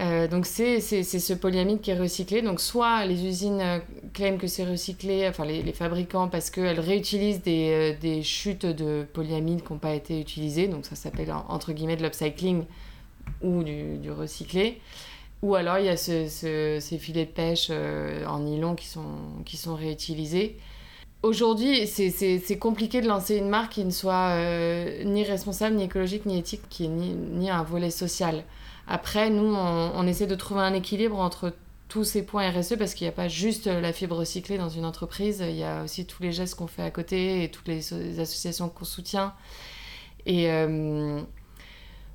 Euh, 0.00 0.28
donc 0.28 0.46
c'est 0.46 0.80
ce 0.80 1.32
polyamide 1.34 1.80
qui 1.80 1.90
est 1.90 1.98
recyclé. 1.98 2.42
Donc 2.42 2.60
soit 2.60 3.04
les 3.06 3.24
usines 3.26 3.60
euh, 3.60 3.78
claiment 4.14 4.38
que 4.38 4.46
c'est 4.46 4.64
recyclé, 4.64 5.26
enfin 5.28 5.44
les, 5.44 5.62
les 5.62 5.72
fabricants, 5.72 6.28
parce 6.28 6.50
qu'elles 6.50 6.78
réutilisent 6.80 7.42
des, 7.42 7.94
euh, 7.96 7.98
des 8.00 8.22
chutes 8.22 8.66
de 8.66 9.04
polyamide 9.12 9.62
qui 9.64 9.72
n'ont 9.72 9.78
pas 9.78 9.94
été 9.94 10.20
utilisées. 10.20 10.68
Donc 10.68 10.86
ça 10.86 10.94
s'appelle 10.94 11.32
en- 11.32 11.44
entre 11.48 11.72
guillemets 11.72 11.96
de 11.96 12.02
l'upcycling 12.02 12.64
ou 13.42 13.62
du, 13.62 13.98
du 13.98 14.10
recyclé. 14.12 14.80
Ou 15.42 15.54
alors 15.54 15.78
il 15.78 15.86
y 15.86 15.88
a 15.88 15.96
ce- 15.96 16.28
ce- 16.28 16.78
ces 16.80 16.98
filets 16.98 17.24
de 17.26 17.30
pêche 17.30 17.68
euh, 17.70 18.26
en 18.26 18.40
nylon 18.40 18.74
qui 18.74 18.86
sont, 18.86 19.06
qui 19.46 19.56
sont 19.56 19.74
réutilisés. 19.74 20.58
Aujourd'hui, 21.22 21.86
c'est- 21.86 22.58
compliqué 22.58 23.00
de 23.02 23.06
lancer 23.08 23.36
une 23.36 23.48
marque 23.48 23.72
qui 23.74 23.84
ne 23.84 23.90
soit 23.90 24.30
euh, 24.36 25.04
ni 25.04 25.22
responsable, 25.24 25.76
ni 25.76 25.84
écologique, 25.84 26.26
ni 26.26 26.38
éthique, 26.38 26.62
qui 26.70 26.86
ait 26.86 26.88
ni, 26.88 27.14
ni 27.14 27.50
un 27.50 27.62
volet 27.62 27.90
social. 27.90 28.44
Après, 28.86 29.30
nous, 29.30 29.54
on, 29.54 29.92
on 29.94 30.06
essaie 30.06 30.26
de 30.26 30.34
trouver 30.34 30.62
un 30.62 30.74
équilibre 30.74 31.18
entre 31.18 31.54
tous 31.88 32.04
ces 32.04 32.22
points 32.22 32.50
RSE 32.50 32.76
parce 32.78 32.94
qu'il 32.94 33.06
n'y 33.06 33.10
a 33.10 33.12
pas 33.12 33.28
juste 33.28 33.66
la 33.66 33.92
fibre 33.92 34.16
recyclée 34.16 34.58
dans 34.58 34.68
une 34.68 34.84
entreprise, 34.84 35.44
il 35.46 35.56
y 35.56 35.64
a 35.64 35.82
aussi 35.84 36.06
tous 36.06 36.22
les 36.22 36.32
gestes 36.32 36.54
qu'on 36.54 36.66
fait 36.68 36.82
à 36.82 36.90
côté 36.90 37.42
et 37.44 37.50
toutes 37.50 37.68
les 37.68 38.20
associations 38.20 38.68
qu'on 38.68 38.84
soutient. 38.84 39.34
Et 40.26 40.50
euh, 40.50 41.20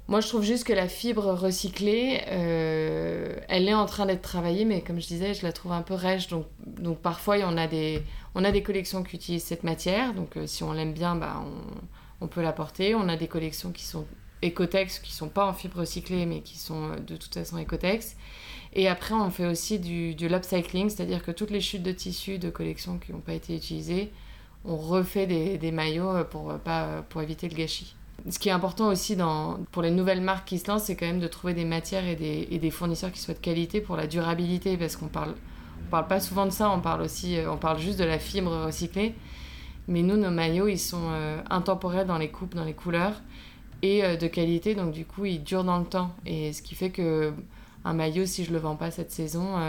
moi, 0.08 0.22
je 0.22 0.28
trouve 0.28 0.44
juste 0.44 0.66
que 0.66 0.74
la 0.74 0.88
fibre 0.88 1.34
recyclée, 1.34 2.22
euh, 2.28 3.36
elle 3.48 3.68
est 3.68 3.74
en 3.74 3.88
train 3.88 4.06
d'être 4.06 4.22
travaillée, 4.22 4.64
mais 4.64 4.82
comme 4.82 5.02
je 5.02 5.08
disais, 5.08 5.34
je 5.34 5.44
la 5.44 5.52
trouve 5.52 5.72
un 5.72 5.82
peu 5.82 5.96
rêche. 5.96 6.28
Donc, 6.28 6.46
donc 6.66 7.00
parfois, 7.00 7.38
on 7.44 7.58
a, 7.58 7.66
des, 7.66 8.04
on 8.36 8.44
a 8.44 8.52
des 8.52 8.62
collections 8.62 9.02
qui 9.02 9.16
utilisent 9.16 9.46
cette 9.46 9.64
matière. 9.64 10.14
Donc 10.14 10.38
euh, 10.38 10.46
si 10.46 10.64
on 10.64 10.74
l'aime 10.74 10.94
bien, 10.94 11.16
bah, 11.16 11.44
on, 11.44 12.26
on 12.26 12.28
peut 12.28 12.44
l'apporter. 12.44 12.94
On 12.94 13.10
a 13.10 13.18
des 13.18 13.28
collections 13.28 13.72
qui 13.72 13.84
sont 13.84 14.06
écotex, 14.44 15.00
qui 15.00 15.12
sont 15.12 15.30
pas 15.30 15.48
en 15.48 15.54
fibre 15.54 15.80
recyclée, 15.80 16.28
mais 16.28 16.42
qui 16.42 16.60
sont 16.60 16.92
euh, 16.92 16.96
de 16.98 17.16
toute 17.16 17.34
façon 17.34 17.58
écotex. 17.58 18.16
Et 18.74 18.88
après, 18.88 19.16
on 19.16 19.32
fait 19.32 19.48
aussi 19.48 19.80
du, 19.80 20.14
du 20.14 20.28
l'upcycling, 20.28 20.90
c'est-à-dire 20.90 21.24
que 21.24 21.32
toutes 21.32 21.50
les 21.50 21.62
chutes 21.62 21.82
de 21.82 21.92
tissus 21.92 22.38
de 22.38 22.52
collections 22.52 23.00
qui 23.00 23.12
n'ont 23.12 23.22
pas 23.22 23.34
été 23.34 23.56
utilisées, 23.56 24.12
on 24.66 24.76
refait 24.76 25.26
des, 25.26 25.58
des 25.58 25.72
maillots 25.72 26.26
pour, 26.26 26.54
pas, 26.60 27.04
pour 27.10 27.24
éviter 27.24 27.50
le 27.50 27.56
gâchis. 27.56 27.96
Ce 28.28 28.40
qui 28.40 28.50
est 28.50 28.54
important 28.54 28.88
aussi 28.88 29.16
pour 29.72 29.84
les 29.84 29.92
nouvelles 29.92 30.22
marques 30.22 30.48
qui 30.48 30.58
se 30.58 30.68
lancent, 30.68 30.86
c'est 30.86 30.96
quand 30.96 31.06
même 31.06 31.20
de 31.20 31.28
trouver 31.28 31.54
des 31.54 31.66
matières 31.66 32.08
et 32.08 32.16
des, 32.16 32.72
fournisseurs 32.72 33.12
qui 33.12 33.20
soient 33.20 33.36
de 33.36 33.40
qualité 33.40 33.82
pour 33.82 33.96
la 33.98 34.08
durabilité, 34.08 34.78
parce 34.78 34.96
qu'on 34.96 35.08
parle, 35.08 35.36
on 35.86 35.90
parle 35.92 36.08
pas 36.08 36.20
souvent 36.20 36.46
de 36.46 36.52
ça, 36.52 36.72
on 36.72 36.80
parle 36.80 37.04
aussi, 37.04 37.38
euh, 37.38 37.52
on 37.52 37.58
parle 37.58 37.78
juste 37.78 38.00
de 38.00 38.04
la 38.04 38.18
fibre 38.18 38.66
recyclée. 38.66 39.14
Mais 39.88 40.02
nous, 40.02 40.18
nos 40.18 40.32
maillots, 40.32 40.68
ils 40.68 40.80
sont 40.80 41.10
euh, 41.12 41.40
intemporels 41.52 42.08
dans 42.08 42.18
les 42.18 42.30
coupes, 42.30 42.56
dans 42.56 42.64
les 42.64 42.74
couleurs, 42.74 43.22
et 43.84 44.04
euh, 44.04 44.16
de 44.16 44.26
qualité, 44.26 44.74
donc 44.74 44.92
du 44.92 45.06
coup, 45.06 45.26
ils 45.26 45.44
durent 45.44 45.64
dans 45.64 45.78
le 45.78 45.86
temps. 45.86 46.16
Et 46.26 46.52
ce 46.52 46.64
qui 46.64 46.74
fait 46.74 46.90
que 46.90 47.32
un 47.84 47.94
maillot, 47.94 48.26
si 48.26 48.44
je 48.44 48.52
le 48.52 48.58
vends 48.58 48.76
pas 48.76 48.90
cette 48.90 49.12
saison, 49.12 49.60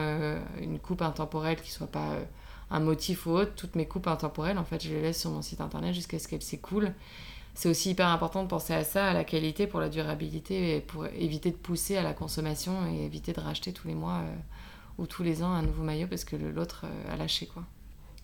une 0.63 0.79
coupe 0.79 1.03
intemporelle 1.03 1.61
qui 1.61 1.71
soit 1.71 1.87
pas 1.87 2.15
un 2.71 2.81
motif 2.81 3.27
ou 3.27 3.33
autre, 3.33 3.53
toutes 3.55 3.77
mes 3.77 3.85
coupes 3.85 4.07
intemporelles, 4.07 4.57
en 4.57 4.65
fait, 4.65 4.83
je 4.83 4.89
les 4.89 5.03
laisse 5.03 5.21
sur 5.21 5.31
mon 5.31 5.43
site 5.43 5.61
internet 5.61 5.95
jusqu'à 5.95 6.19
ce 6.19 6.27
qu'elles 6.27 6.41
s'écoulent. 6.41 6.95
C'est 7.57 7.71
aussi 7.71 7.93
hyper 7.93 8.09
important 8.09 8.43
de 8.43 8.49
penser 8.49 8.75
à 8.75 8.85
ça, 8.85 9.09
à 9.09 9.15
la 9.15 9.25
qualité 9.25 9.67
pour 9.67 9.81
la 9.81 9.89
durabilité 9.89 10.77
et 10.77 10.81
pour 10.83 11.07
éviter 11.07 11.51
de 11.51 11.57
pousser 11.57 11.97
à 11.97 12.03
la 12.03 12.13
consommation 12.13 12.87
et 12.87 13.07
éviter 13.07 13.33
de 13.33 13.41
racheter 13.41 13.73
tous 13.73 13.89
les 13.89 13.95
mois 13.95 14.19
euh, 14.19 14.35
ou 14.99 15.07
tous 15.07 15.23
les 15.23 15.43
ans 15.43 15.53
un 15.53 15.63
nouveau 15.63 15.83
maillot 15.83 16.07
parce 16.07 16.25
que 16.25 16.37
l'autre 16.37 16.85
euh, 16.85 17.15
a 17.15 17.17
lâché 17.17 17.47
quoi. 17.47 17.63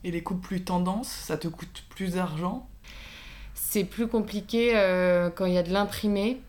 Et 0.04 0.10
les 0.10 0.22
coupes 0.22 0.42
plus 0.42 0.64
tendance, 0.64 1.08
ça 1.08 1.38
te 1.38 1.48
coûte 1.48 1.84
plus 1.88 2.12
d'argent? 2.16 2.68
C'est 3.54 3.84
plus 3.84 4.06
compliqué 4.06 4.72
euh, 4.76 5.30
quand 5.30 5.46
il 5.46 5.54
y 5.54 5.58
a 5.58 5.62
de 5.62 5.72
l'imprimé 5.72 6.42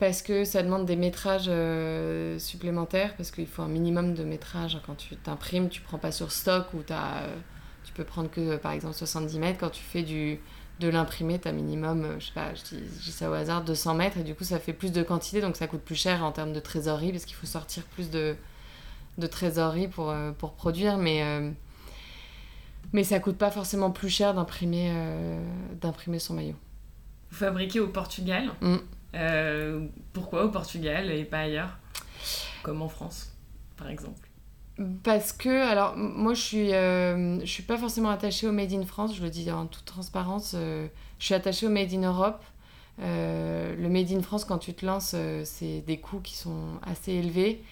parce 0.00 0.20
que 0.20 0.44
ça 0.44 0.64
demande 0.64 0.84
des 0.84 0.96
métrages 0.96 1.48
supplémentaires 2.40 3.14
parce 3.16 3.30
qu'il 3.30 3.46
faut 3.46 3.62
un 3.62 3.68
minimum 3.68 4.14
de 4.14 4.24
métrage. 4.24 4.80
Quand 4.84 4.96
tu 4.96 5.14
t'imprimes, 5.14 5.68
tu 5.68 5.80
prends 5.80 5.98
pas 5.98 6.10
sur 6.10 6.32
stock 6.32 6.66
ou 6.74 6.82
t'as, 6.82 7.22
tu 7.84 7.92
peux 7.92 8.04
prendre 8.04 8.28
que 8.28 8.56
par 8.56 8.72
exemple 8.72 8.94
70 8.94 9.38
mètres. 9.38 9.58
Quand 9.58 9.70
tu 9.70 9.82
fais 9.82 10.02
du, 10.02 10.40
de 10.80 10.88
l'imprimé, 10.88 11.38
tu 11.38 11.48
as 11.48 11.52
minimum, 11.52 12.04
euh, 12.04 12.20
je 12.20 12.26
sais 12.26 12.32
pas, 12.32 12.54
je 12.54 12.62
dis, 12.62 12.82
je 12.98 13.04
dis 13.04 13.12
ça 13.12 13.30
au 13.30 13.32
hasard, 13.32 13.64
200 13.64 13.94
mètres 13.94 14.18
et 14.18 14.22
du 14.22 14.34
coup 14.34 14.44
ça 14.44 14.58
fait 14.58 14.74
plus 14.74 14.92
de 14.92 15.02
quantité 15.02 15.40
donc 15.40 15.56
ça 15.56 15.66
coûte 15.66 15.80
plus 15.80 15.94
cher 15.94 16.22
en 16.22 16.32
termes 16.32 16.52
de 16.52 16.60
trésorerie 16.60 17.12
parce 17.12 17.24
qu'il 17.24 17.36
faut 17.36 17.46
sortir 17.46 17.82
plus 17.84 18.10
de, 18.10 18.36
de 19.18 19.26
trésorerie 19.26 19.88
pour, 19.88 20.10
euh, 20.10 20.32
pour 20.32 20.52
produire. 20.52 20.98
Mais, 20.98 21.22
euh, 21.22 21.50
mais 22.92 23.04
ça 23.04 23.20
coûte 23.20 23.38
pas 23.38 23.50
forcément 23.50 23.90
plus 23.90 24.08
cher 24.08 24.34
d'imprimer, 24.34 24.90
euh, 24.92 25.40
d'imprimer 25.80 26.18
son 26.18 26.34
maillot. 26.34 26.56
Vous 27.30 27.36
fabriquez 27.36 27.80
au 27.80 27.88
Portugal? 27.88 28.50
Mm. 28.60 28.76
Euh, 29.14 29.86
pourquoi 30.12 30.44
au 30.44 30.50
Portugal 30.50 31.10
et 31.10 31.24
pas 31.24 31.40
ailleurs? 31.40 31.78
Comme 32.62 32.82
en 32.82 32.88
France, 32.88 33.32
par 33.76 33.88
exemple. 33.88 34.25
Parce 35.02 35.32
que, 35.32 35.48
alors, 35.48 35.96
moi, 35.96 36.34
je 36.34 36.40
suis, 36.40 36.74
euh, 36.74 37.40
je 37.40 37.46
suis 37.46 37.62
pas 37.62 37.78
forcément 37.78 38.10
attachée 38.10 38.46
au 38.46 38.52
Made 38.52 38.72
in 38.72 38.84
France, 38.84 39.16
je 39.16 39.22
le 39.22 39.30
dis 39.30 39.50
en 39.50 39.66
toute 39.66 39.86
transparence. 39.86 40.52
euh, 40.54 40.86
je 41.18 41.24
suis 41.24 41.34
attachée 41.34 41.66
au 41.66 41.70
Made 41.70 41.94
in 41.94 42.02
Europe. 42.02 42.42
Euh, 43.00 43.74
le 43.74 43.88
Made 43.88 44.12
in 44.12 44.20
France, 44.20 44.44
quand 44.44 44.58
tu 44.58 44.74
te 44.74 44.84
lances, 44.84 45.14
c'est 45.44 45.80
des 45.80 45.98
coûts 45.98 46.20
qui 46.20 46.36
sont 46.36 46.78
assez 46.82 47.12
élevés. 47.12 47.62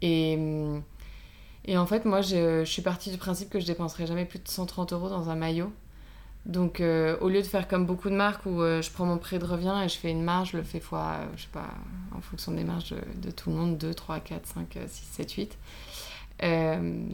Et, 0.00 0.38
Et 1.66 1.76
en 1.76 1.86
fait, 1.86 2.04
moi, 2.06 2.22
je, 2.22 2.64
suis 2.64 2.82
partie 2.82 3.10
du 3.10 3.18
principe 3.18 3.50
que 3.50 3.60
je 3.60 3.66
dépenserais 3.66 4.06
jamais 4.06 4.24
plus 4.24 4.38
de 4.38 4.48
130 4.48 4.92
euros 4.94 5.08
dans 5.10 5.28
un 5.30 5.34
maillot. 5.36 5.72
Donc, 6.46 6.80
au 6.80 7.28
lieu 7.28 7.42
de 7.42 7.46
faire 7.46 7.68
comme 7.68 7.86
beaucoup 7.86 8.08
de 8.08 8.14
marques 8.14 8.46
où 8.46 8.60
je 8.60 8.90
prends 8.92 9.04
mon 9.04 9.18
prix 9.18 9.38
de 9.38 9.44
revient 9.44 9.74
et 9.84 9.88
je 9.88 9.98
fais 9.98 10.10
une 10.10 10.22
marge, 10.22 10.52
je 10.52 10.56
le 10.58 10.62
fais 10.62 10.80
fois, 10.80 11.18
je 11.36 11.42
sais 11.42 11.48
pas, 11.52 11.68
en 12.16 12.20
fonction 12.20 12.52
des 12.52 12.64
marges 12.64 12.94
de 13.16 13.30
tout 13.30 13.50
le 13.50 13.56
monde, 13.56 13.78
2, 13.78 13.92
3, 13.92 14.20
4, 14.20 14.46
5, 14.46 14.78
6, 14.86 15.04
7, 15.12 15.32
8. 15.32 15.58
Euh, 16.42 17.08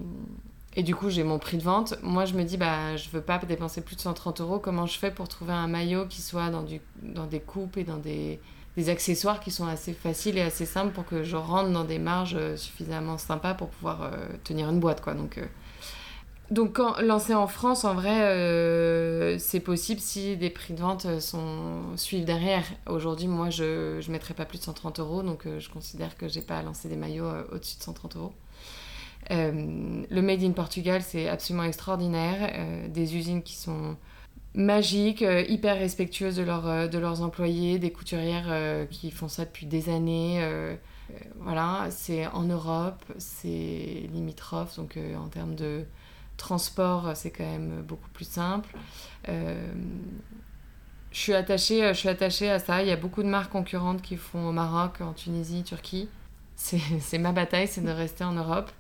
et 0.75 0.83
du 0.83 0.95
coup, 0.95 1.11
j'ai 1.11 1.23
mon 1.23 1.39
prix 1.39 1.59
de 1.59 1.63
vente. 1.63 1.95
Moi, 2.03 2.25
je 2.25 2.35
me 2.35 2.45
dis, 2.45 2.57
bah, 2.57 2.97
je 2.97 3.09
veux 3.11 3.21
pas 3.21 3.39
dépenser 3.39 3.83
plus 3.83 3.97
de 3.97 4.01
130 4.01 4.41
euros. 4.41 4.59
Comment 4.59 4.87
je 4.87 4.99
fais 4.99 5.11
pour 5.11 5.29
trouver 5.29 5.53
un 5.53 5.69
maillot 5.69 6.07
qui 6.07 6.23
soit 6.23 6.51
dans, 6.51 6.63
du, 6.63 6.81
dans 7.03 7.27
des 7.27 7.41
coupes 7.41 7.77
et 7.77 7.85
dans 7.85 7.99
des, 7.99 8.41
des 8.77 8.89
accessoires 8.89 9.41
qui 9.41 9.51
sont 9.51 9.67
assez 9.67 9.93
faciles 9.93 10.39
et 10.39 10.43
assez 10.43 10.65
simples 10.65 10.93
pour 10.93 11.05
que 11.05 11.25
je 11.25 11.37
rentre 11.37 11.71
dans 11.71 11.85
des 11.85 11.99
marges 11.99 12.37
euh, 12.37 12.57
suffisamment 12.57 13.19
sympas 13.19 13.53
pour 13.53 13.69
pouvoir 13.69 14.03
euh, 14.03 14.11
tenir 14.45 14.71
une 14.71 14.81
boîte, 14.81 15.03
quoi. 15.03 15.13
Donc, 15.13 15.39
donc 16.51 16.75
quand, 16.75 16.99
lancer 17.01 17.35
en 17.35 17.47
France, 17.47 17.85
en 17.85 17.95
vrai, 17.95 19.39
c'est 19.39 19.61
possible 19.61 20.01
si 20.01 20.37
des 20.37 20.51
prix 20.51 20.75
de 20.75 20.81
vente 20.81 21.21
sont, 21.21 21.97
suivent 21.97 22.27
derrière. 22.27 22.65
Aujourd'hui, 22.87 23.27
moi, 23.27 23.49
je 23.49 24.07
ne 24.07 24.13
mettrai 24.13 24.35
pas 24.35 24.45
plus 24.45 24.59
de 24.59 24.65
130 24.65 25.01
euros, 25.01 25.23
donc 25.23 25.47
je 25.47 25.69
considère 25.71 26.15
que 26.17 26.29
j'ai 26.29 26.43
pas 26.43 26.59
à 26.59 26.63
lancer 26.63 26.91
des 26.91 26.97
maillots 26.97 27.31
au-dessus 27.53 27.79
de 27.79 27.83
130 27.83 28.17
euros. 28.17 28.33
Euh, 29.31 30.03
le 30.11 30.23
Made 30.23 30.43
in 30.43 30.53
Portugal, 30.53 31.03
c'est 31.03 31.29
absolument 31.29 31.65
extraordinaire. 31.65 32.53
Euh, 32.55 32.89
des 32.89 33.17
usines 33.17 33.43
qui 33.43 33.55
sont 33.55 33.97
magiques, 34.55 35.23
euh, 35.23 35.43
hyper 35.49 35.79
respectueuses 35.79 36.37
de, 36.37 36.43
leur, 36.43 36.89
de 36.89 36.99
leurs 36.99 37.23
employés, 37.23 37.79
des 37.79 37.93
couturières 37.93 38.87
qui 38.91 39.11
font 39.11 39.29
ça 39.29 39.45
depuis 39.45 39.67
des 39.67 39.89
années. 39.89 40.45
voilà, 41.41 41.87
c'est 41.91 42.27
en 42.29 42.45
Europe, 42.45 43.05
c'est 43.19 44.09
limitrophe, 44.13 44.77
donc 44.77 44.99
en 45.17 45.29
termes 45.29 45.55
de 45.55 45.85
transport, 46.37 47.13
c'est 47.15 47.31
quand 47.31 47.45
même 47.45 47.83
beaucoup 47.83 48.09
plus 48.11 48.29
simple. 48.29 48.75
Je 49.27 51.19
suis 51.19 51.35
attachée, 51.35 51.89
je 51.89 51.99
suis 51.99 52.09
attachée 52.09 52.51
à 52.51 52.59
ça. 52.59 52.83
Il 52.83 52.89
y 52.89 52.93
a 52.93 52.97
beaucoup 52.97 53.23
de 53.23 53.29
marques 53.29 53.53
concurrentes 53.53 54.03
qui 54.03 54.17
font 54.17 54.49
au 54.49 54.53
Maroc, 54.53 55.01
en 55.01 55.13
Tunisie, 55.13 55.63
Turquie. 55.63 56.09
C'est 56.57 57.19
ma 57.19 57.33
bataille, 57.33 57.69
c'est 57.69 57.83
de 57.83 57.91
rester 57.91 58.25
en 58.25 58.33
Europe. 58.33 58.71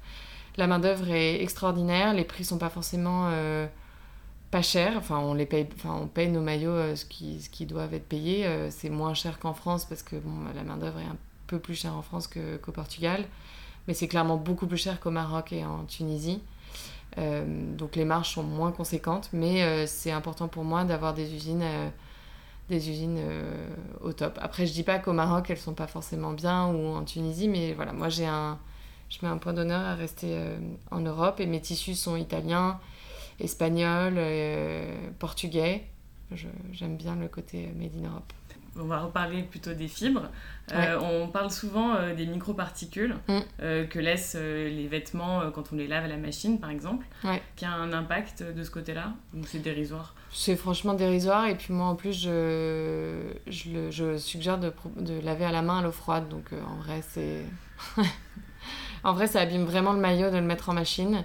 La 0.58 0.66
main-d'œuvre 0.66 1.08
est 1.10 1.42
extraordinaire, 1.42 2.12
les 2.12 2.24
prix 2.24 2.44
sont 2.44 2.58
pas 2.58 2.68
forcément 2.68 3.28
euh, 3.30 3.66
pas 4.50 4.60
chers. 4.60 4.96
Enfin, 4.98 5.18
on, 5.18 5.32
les 5.32 5.46
paye, 5.46 5.66
enfin, 5.76 5.98
on 6.02 6.06
paye 6.06 6.28
nos 6.28 6.42
maillots 6.42 6.70
euh, 6.70 6.96
ce, 6.96 7.06
qui, 7.06 7.40
ce 7.40 7.48
qui 7.48 7.64
doivent 7.64 7.94
être 7.94 8.06
payés. 8.06 8.46
Euh, 8.46 8.70
c'est 8.70 8.90
moins 8.90 9.14
cher 9.14 9.38
qu'en 9.38 9.54
France 9.54 9.86
parce 9.86 10.02
que 10.02 10.16
bon, 10.16 10.44
la 10.54 10.62
main-d'œuvre 10.62 10.98
est 10.98 11.06
un 11.06 11.16
peu 11.46 11.58
plus 11.58 11.74
chère 11.74 11.94
en 11.96 12.02
France 12.02 12.28
qu'au 12.28 12.72
Portugal. 12.72 13.24
Mais 13.88 13.94
c'est 13.94 14.08
clairement 14.08 14.36
beaucoup 14.36 14.66
plus 14.66 14.76
cher 14.76 15.00
qu'au 15.00 15.10
Maroc 15.10 15.52
et 15.52 15.64
en 15.64 15.84
Tunisie. 15.84 16.40
Donc 17.16 17.94
les 17.94 18.06
marges 18.06 18.30
sont 18.30 18.42
moins 18.42 18.72
conséquentes, 18.72 19.28
mais 19.34 19.86
c'est 19.86 20.12
important 20.12 20.48
pour 20.48 20.64
moi 20.64 20.84
d'avoir 20.84 21.12
des 21.12 21.34
usines, 21.34 21.64
des 22.70 22.88
usines 22.88 23.20
au 24.00 24.12
top. 24.14 24.38
Après, 24.40 24.66
je 24.66 24.72
dis 24.72 24.84
pas 24.84 24.98
qu'au 24.98 25.12
Maroc 25.12 25.50
elles 25.50 25.58
sont 25.58 25.74
pas 25.74 25.88
forcément 25.88 26.32
bien 26.32 26.68
ou 26.68 26.94
en 26.94 27.02
Tunisie, 27.02 27.48
mais 27.48 27.74
voilà, 27.74 27.92
moi 27.92 28.08
j'ai 28.08 28.24
un, 28.24 28.56
je 29.12 29.18
mets 29.26 29.30
un 29.32 29.38
point 29.38 29.52
d'honneur 29.52 29.80
à 29.80 29.94
rester 29.94 30.28
euh, 30.30 30.56
en 30.90 31.00
Europe 31.00 31.38
et 31.40 31.46
mes 31.46 31.60
tissus 31.60 31.94
sont 31.94 32.16
italiens, 32.16 32.80
espagnols, 33.40 34.14
euh, 34.16 35.10
portugais. 35.18 35.84
J'aime 36.72 36.96
bien 36.96 37.14
le 37.16 37.28
côté 37.28 37.66
euh, 37.68 37.78
made 37.78 37.92
in 38.02 38.08
Europe. 38.08 38.32
On 38.74 38.84
va 38.84 39.00
reparler 39.00 39.42
plutôt 39.42 39.74
des 39.74 39.86
fibres. 39.86 40.30
Euh, 40.72 40.98
on 40.98 41.28
parle 41.28 41.50
souvent 41.50 41.94
euh, 41.94 42.14
des 42.14 42.24
microparticules 42.24 43.16
Mm. 43.28 43.38
euh, 43.60 43.86
que 43.86 43.98
laissent 43.98 44.34
les 44.34 44.86
vêtements 44.88 45.50
quand 45.50 45.74
on 45.74 45.76
les 45.76 45.86
lave 45.86 46.04
à 46.04 46.08
la 46.08 46.16
machine, 46.16 46.58
par 46.58 46.70
exemple, 46.70 47.04
Ouais. 47.22 47.42
qui 47.56 47.66
a 47.66 47.72
un 47.72 47.92
impact 47.92 48.42
de 48.42 48.64
ce 48.64 48.70
côté-là. 48.70 49.12
Donc 49.34 49.46
c'est 49.46 49.58
dérisoire? 49.58 50.14
C'est 50.32 50.56
franchement 50.56 50.94
dérisoire 50.94 51.44
et 51.48 51.54
puis 51.54 51.74
moi 51.74 51.84
en 51.88 51.96
plus 51.96 52.18
je, 52.18 53.20
je, 53.46 53.68
le- 53.70 53.90
je 53.90 54.16
suggère 54.16 54.58
de, 54.58 54.72
laver 55.22 55.44
à 55.44 55.52
la 55.52 55.60
main 55.60 55.80
à 55.80 55.82
l'eau 55.82 55.92
froide 55.92 56.30
donc 56.30 56.54
en 56.66 56.76
vrai 56.76 57.02
c'est 57.06 57.44
en 59.04 59.12
vrai 59.12 59.26
ça 59.26 59.40
abîme 59.40 59.64
vraiment 59.64 59.92
le 59.92 60.00
maillot 60.00 60.30
de 60.30 60.36
le 60.36 60.42
mettre 60.42 60.68
en 60.68 60.74
machine 60.74 61.24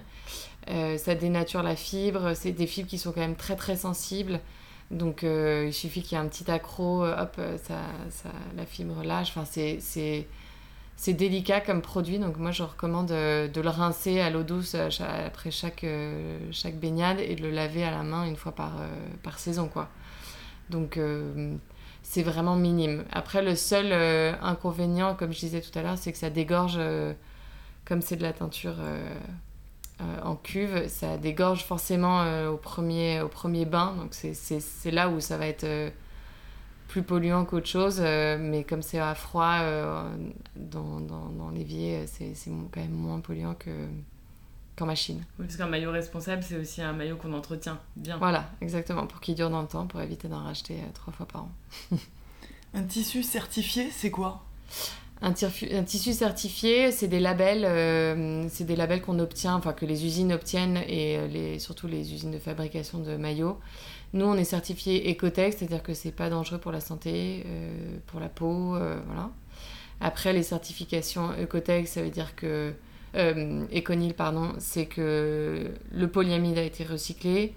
Euh, 0.69 0.98
ça 0.98 1.15
dénature 1.15 1.63
la 1.63 1.77
fibre 1.77 2.34
c'est 2.36 2.51
des 2.51 2.67
fibres 2.67 2.89
qui 2.89 2.98
sont 2.98 3.13
quand 3.13 3.22
même 3.22 3.38
très 3.38 3.55
très 3.55 3.77
sensibles 3.77 4.41
donc 4.91 5.24
euh, 5.24 5.67
il 5.67 5.74
suffit 5.74 6.01
qu'il 6.01 6.17
y 6.17 6.22
ait 6.22 6.25
un 6.25 6.27
petit 6.27 6.51
accro 6.51 7.05
euh, 7.05 7.15
hop 7.24 7.39
ça, 7.63 7.79
ça, 8.10 8.29
la 8.57 8.65
fibre 8.65 9.01
lâche 9.01 9.29
enfin 9.29 9.46
c'est 9.46 11.13
délicat 11.13 11.62
comme 11.62 11.81
produit, 11.81 12.19
donc 12.19 12.38
moi 12.38 12.51
je 12.51 12.63
recommande 12.63 13.07
de 13.07 13.62
le 13.62 13.69
rincer 13.69 14.19
à 14.19 14.29
l'eau 14.29 14.43
douce 14.43 14.75
après 14.75 15.51
chaque, 15.51 15.86
chaque 16.51 16.75
baignade 16.79 17.19
et 17.19 17.36
de 17.36 17.43
le 17.43 17.51
laver 17.51 17.84
à 17.84 17.91
la 17.91 18.03
main 18.03 18.25
une 18.25 18.36
fois 18.36 18.51
par, 18.51 18.74
par 19.24 19.38
saison. 19.39 19.67
quoi. 19.69 19.89
Donc 20.69 21.00
c'est 22.01 22.24
vraiment 22.24 22.55
minime. 22.55 23.05
Après 23.12 23.43
le 23.43 23.55
seul 23.55 23.93
inconvénient, 24.41 25.13
comme 25.15 25.31
je 25.31 25.39
disais 25.39 25.62
tout 25.62 25.77
à 25.77 25.84
l'heure, 25.84 25.98
c'est 26.00 26.12
que 26.12 26.17
ça 26.17 26.31
dégorge, 26.31 26.79
comme 27.88 28.01
c'est 28.01 28.17
de 28.17 28.24
la 28.24 28.34
teinture 28.34 28.75
euh, 28.79 29.10
euh, 30.01 30.22
en 30.24 30.36
cuve, 30.36 30.88
ça 30.89 31.17
dégorge 31.17 31.63
forcément 31.65 32.22
euh, 32.24 32.50
au, 32.50 32.58
premier, 32.58 33.22
au 33.22 33.29
premier 33.29 33.65
bain, 33.65 33.96
donc 33.98 34.13
c'est- 34.13 34.34
c'est 34.36 34.60
c'est 34.60 34.91
là 34.91 35.10
où 35.10 35.20
ça 35.20 35.38
va 35.38 35.48
être... 35.48 35.63
euh, 35.63 35.89
plus 36.88 37.03
polluant 37.03 37.44
qu'autre 37.44 37.67
chose, 37.67 37.98
euh, 38.00 38.38
mais 38.39 38.63
comme 38.63 38.82
c'est 38.82 39.00
à 39.00 39.13
froid 39.13 39.58
euh, 39.60 40.10
dans, 40.56 41.01
dans, 41.01 41.27
dans 41.29 41.50
l'évier, 41.50 42.08
c'est 42.08 42.34
quand 42.72 42.79
même 42.79 42.91
moins 42.91 43.20
polluant 43.20 43.56
que- 43.56 43.89
qu'en 44.77 44.86
machine. 44.86 45.22
Oui, 45.38 45.46
parce 45.48 45.58
qu'un 45.58 45.67
maillot 45.67 45.91
responsable, 45.91 46.44
c'est 46.44 46.58
aussi 46.58 46.82
un 46.82 46.94
maillot 46.94 47.17
qu'on 47.17 47.34
entretient 47.34 47.77
bien. 47.98 48.17
Voilà, 48.20 48.50
exactement, 48.62 49.06
pour 49.06 49.20
qu'il 49.20 49.36
dure 49.36 49.50
dans 49.50 49.62
le 49.62 49.67
temps, 49.67 49.86
pour 49.86 50.00
éviter 50.01 50.29
d'en 50.29 50.44
racheter 50.44 50.75
euh, 50.75 50.91
trois 50.94 51.12
fois 51.12 51.25
par 51.25 51.44
an. 51.44 51.51
Un 52.74 52.84
tissu 52.84 53.24
certifié, 53.24 53.89
c'est 53.91 54.12
quoi? 54.12 54.44
Un, 55.22 55.34
tissu 55.34 56.14
certifié, 56.14 56.92
c'est 56.92 57.08
des 57.08 57.20
labels, 57.20 57.66
euh, 57.66 58.46
c'est 58.50 58.66
des 58.66 58.76
labels 58.76 59.02
qu'on 59.02 59.18
obtient, 59.18 59.56
enfin 59.56 59.74
que 59.74 59.86
les 59.86 60.06
usines 60.06 60.32
obtiennent 60.32 60.78
et 60.88 61.18
euh, 61.18 61.60
surtout 61.60 61.88
les 61.88 62.14
usines 62.14 62.30
de 62.30 62.38
fabrication 62.38 63.00
de 63.00 63.18
maillots. 63.18 63.58
Nous, 64.14 64.26
on 64.26 64.36
est 64.36 64.44
certifié 64.44 65.10
Ecotech, 65.10 65.56
c'est-à-dire 65.58 65.82
que 65.82 65.96
c'est 65.96 66.12
pas 66.12 66.30
dangereux 66.30 66.60
pour 66.60 66.72
la 66.72 66.82
santé, 66.82 67.44
euh, 67.48 67.98
pour 68.06 68.20
la 68.20 68.30
peau, 68.30 68.78
voilà. 69.08 69.32
Après, 70.00 70.34
les 70.34 70.44
certifications 70.44 71.32
Ecotech, 71.42 71.88
ça 71.88 72.04
veut 72.04 72.12
dire 72.12 72.36
que 72.36 72.74
Econil, 73.16 74.14
pardon, 74.14 74.54
c'est 74.60 74.86
que 74.86 75.72
le 75.92 76.08
polyamide 76.08 76.60
a 76.60 76.64
été 76.64 76.84
recyclé. 76.84 77.56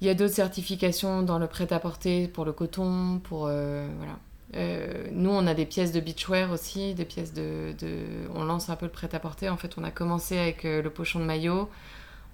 Il 0.00 0.06
y 0.06 0.10
a 0.10 0.14
d'autres 0.14 0.34
certifications 0.34 1.22
dans 1.22 1.38
le 1.38 1.48
prêt-à-porter 1.48 2.28
pour 2.28 2.44
le 2.44 2.52
coton, 2.52 3.20
pour 3.24 3.40
voilà. 3.40 4.18
Euh, 4.56 5.06
nous, 5.12 5.30
on 5.30 5.46
a 5.46 5.54
des 5.54 5.66
pièces 5.66 5.92
de 5.92 6.00
beachwear 6.00 6.50
aussi, 6.50 6.94
des 6.94 7.04
pièces 7.04 7.32
de, 7.32 7.74
On 8.34 8.44
lance 8.44 8.68
un 8.68 8.76
peu 8.76 8.86
le 8.86 8.92
prêt-à-porter. 8.92 9.48
En 9.48 9.56
fait, 9.56 9.74
on 9.78 9.84
a 9.84 9.90
commencé 9.90 10.38
avec 10.38 10.64
euh, 10.64 10.82
le 10.82 10.90
pochon 10.90 11.20
de 11.20 11.24
maillot, 11.24 11.68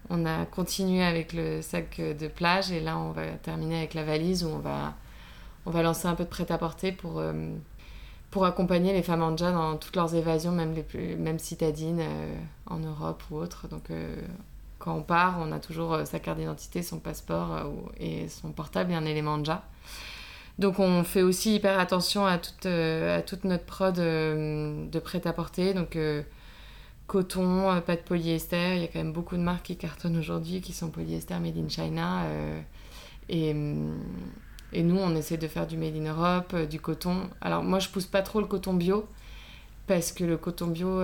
on 0.08 0.24
a 0.24 0.46
continué 0.46 1.04
avec 1.04 1.32
le 1.32 1.62
sac 1.62 2.00
de 2.00 2.28
plage, 2.28 2.70
et 2.70 2.80
là, 2.80 2.96
on 2.98 3.10
va 3.10 3.26
terminer 3.42 3.78
avec 3.78 3.94
la 3.94 4.04
valise 4.04 4.44
où 4.44 4.48
on 4.48 4.58
va, 4.58 4.94
on 5.66 5.70
va 5.70 5.82
lancer 5.82 6.06
un 6.06 6.14
peu 6.14 6.24
de 6.24 6.28
prêt-à-porter 6.28 6.92
pour, 6.92 7.18
euh, 7.18 7.32
pour 8.30 8.46
accompagner 8.46 8.92
les 8.92 9.02
femmes 9.02 9.22
anja 9.22 9.52
dans 9.52 9.76
toutes 9.76 9.96
leurs 9.96 10.14
évasions, 10.14 10.52
même 10.52 10.74
les 10.74 10.82
plus, 10.82 11.16
même 11.16 11.38
citadines 11.38 12.02
en 12.66 12.78
Europe 12.78 13.22
ou 13.30 13.36
autre. 13.36 13.68
Donc, 13.68 13.84
quand 14.78 14.94
on 14.94 15.02
part, 15.02 15.38
on 15.40 15.52
a 15.52 15.58
toujours 15.58 15.98
sa 16.06 16.18
carte 16.18 16.38
d'identité, 16.38 16.82
son 16.82 16.98
passeport 16.98 17.50
et 17.98 18.28
son 18.28 18.50
portable 18.52 18.92
et 18.92 18.94
un 18.94 19.06
élément 19.06 19.34
anja. 19.34 19.62
Donc 20.58 20.78
on 20.78 21.04
fait 21.04 21.22
aussi 21.22 21.56
hyper 21.56 21.78
attention 21.78 22.24
à 22.24 22.38
toute, 22.38 22.64
euh, 22.66 23.20
notre 23.44 23.64
prod 23.64 23.98
euh, 23.98 24.86
de 24.88 24.98
prêt-à-porter. 24.98 25.74
Donc 25.74 25.96
euh, 25.96 26.22
coton, 27.06 27.80
pas 27.82 27.96
de 27.96 28.00
polyester. 28.00 28.76
Il 28.76 28.80
y 28.80 28.84
a 28.84 28.88
quand 28.88 28.98
même 28.98 29.12
beaucoup 29.12 29.36
de 29.36 29.42
marques 29.42 29.66
qui 29.66 29.76
cartonnent 29.76 30.16
aujourd'hui 30.16 30.60
qui 30.60 30.72
sont 30.72 30.90
polyester 30.90 31.38
made 31.38 31.58
in 31.58 31.68
China. 31.68 32.24
et, 33.28 33.52
nous, 33.54 34.98
on 34.98 35.14
essaie 35.14 35.36
de 35.36 35.48
faire 35.48 35.66
du 35.66 35.76
made 35.76 35.96
in 35.96 36.10
Europe, 36.10 36.54
du 36.68 36.80
coton. 36.80 37.28
Alors 37.40 37.62
moi, 37.62 37.78
je 37.78 37.88
pousse 37.88 38.06
pas 38.06 38.22
trop 38.22 38.40
le 38.40 38.46
coton 38.46 38.74
bio 38.74 39.06
parce 39.86 40.10
que 40.12 40.24
le 40.24 40.36
coton 40.36 40.66
bio, 40.68 40.98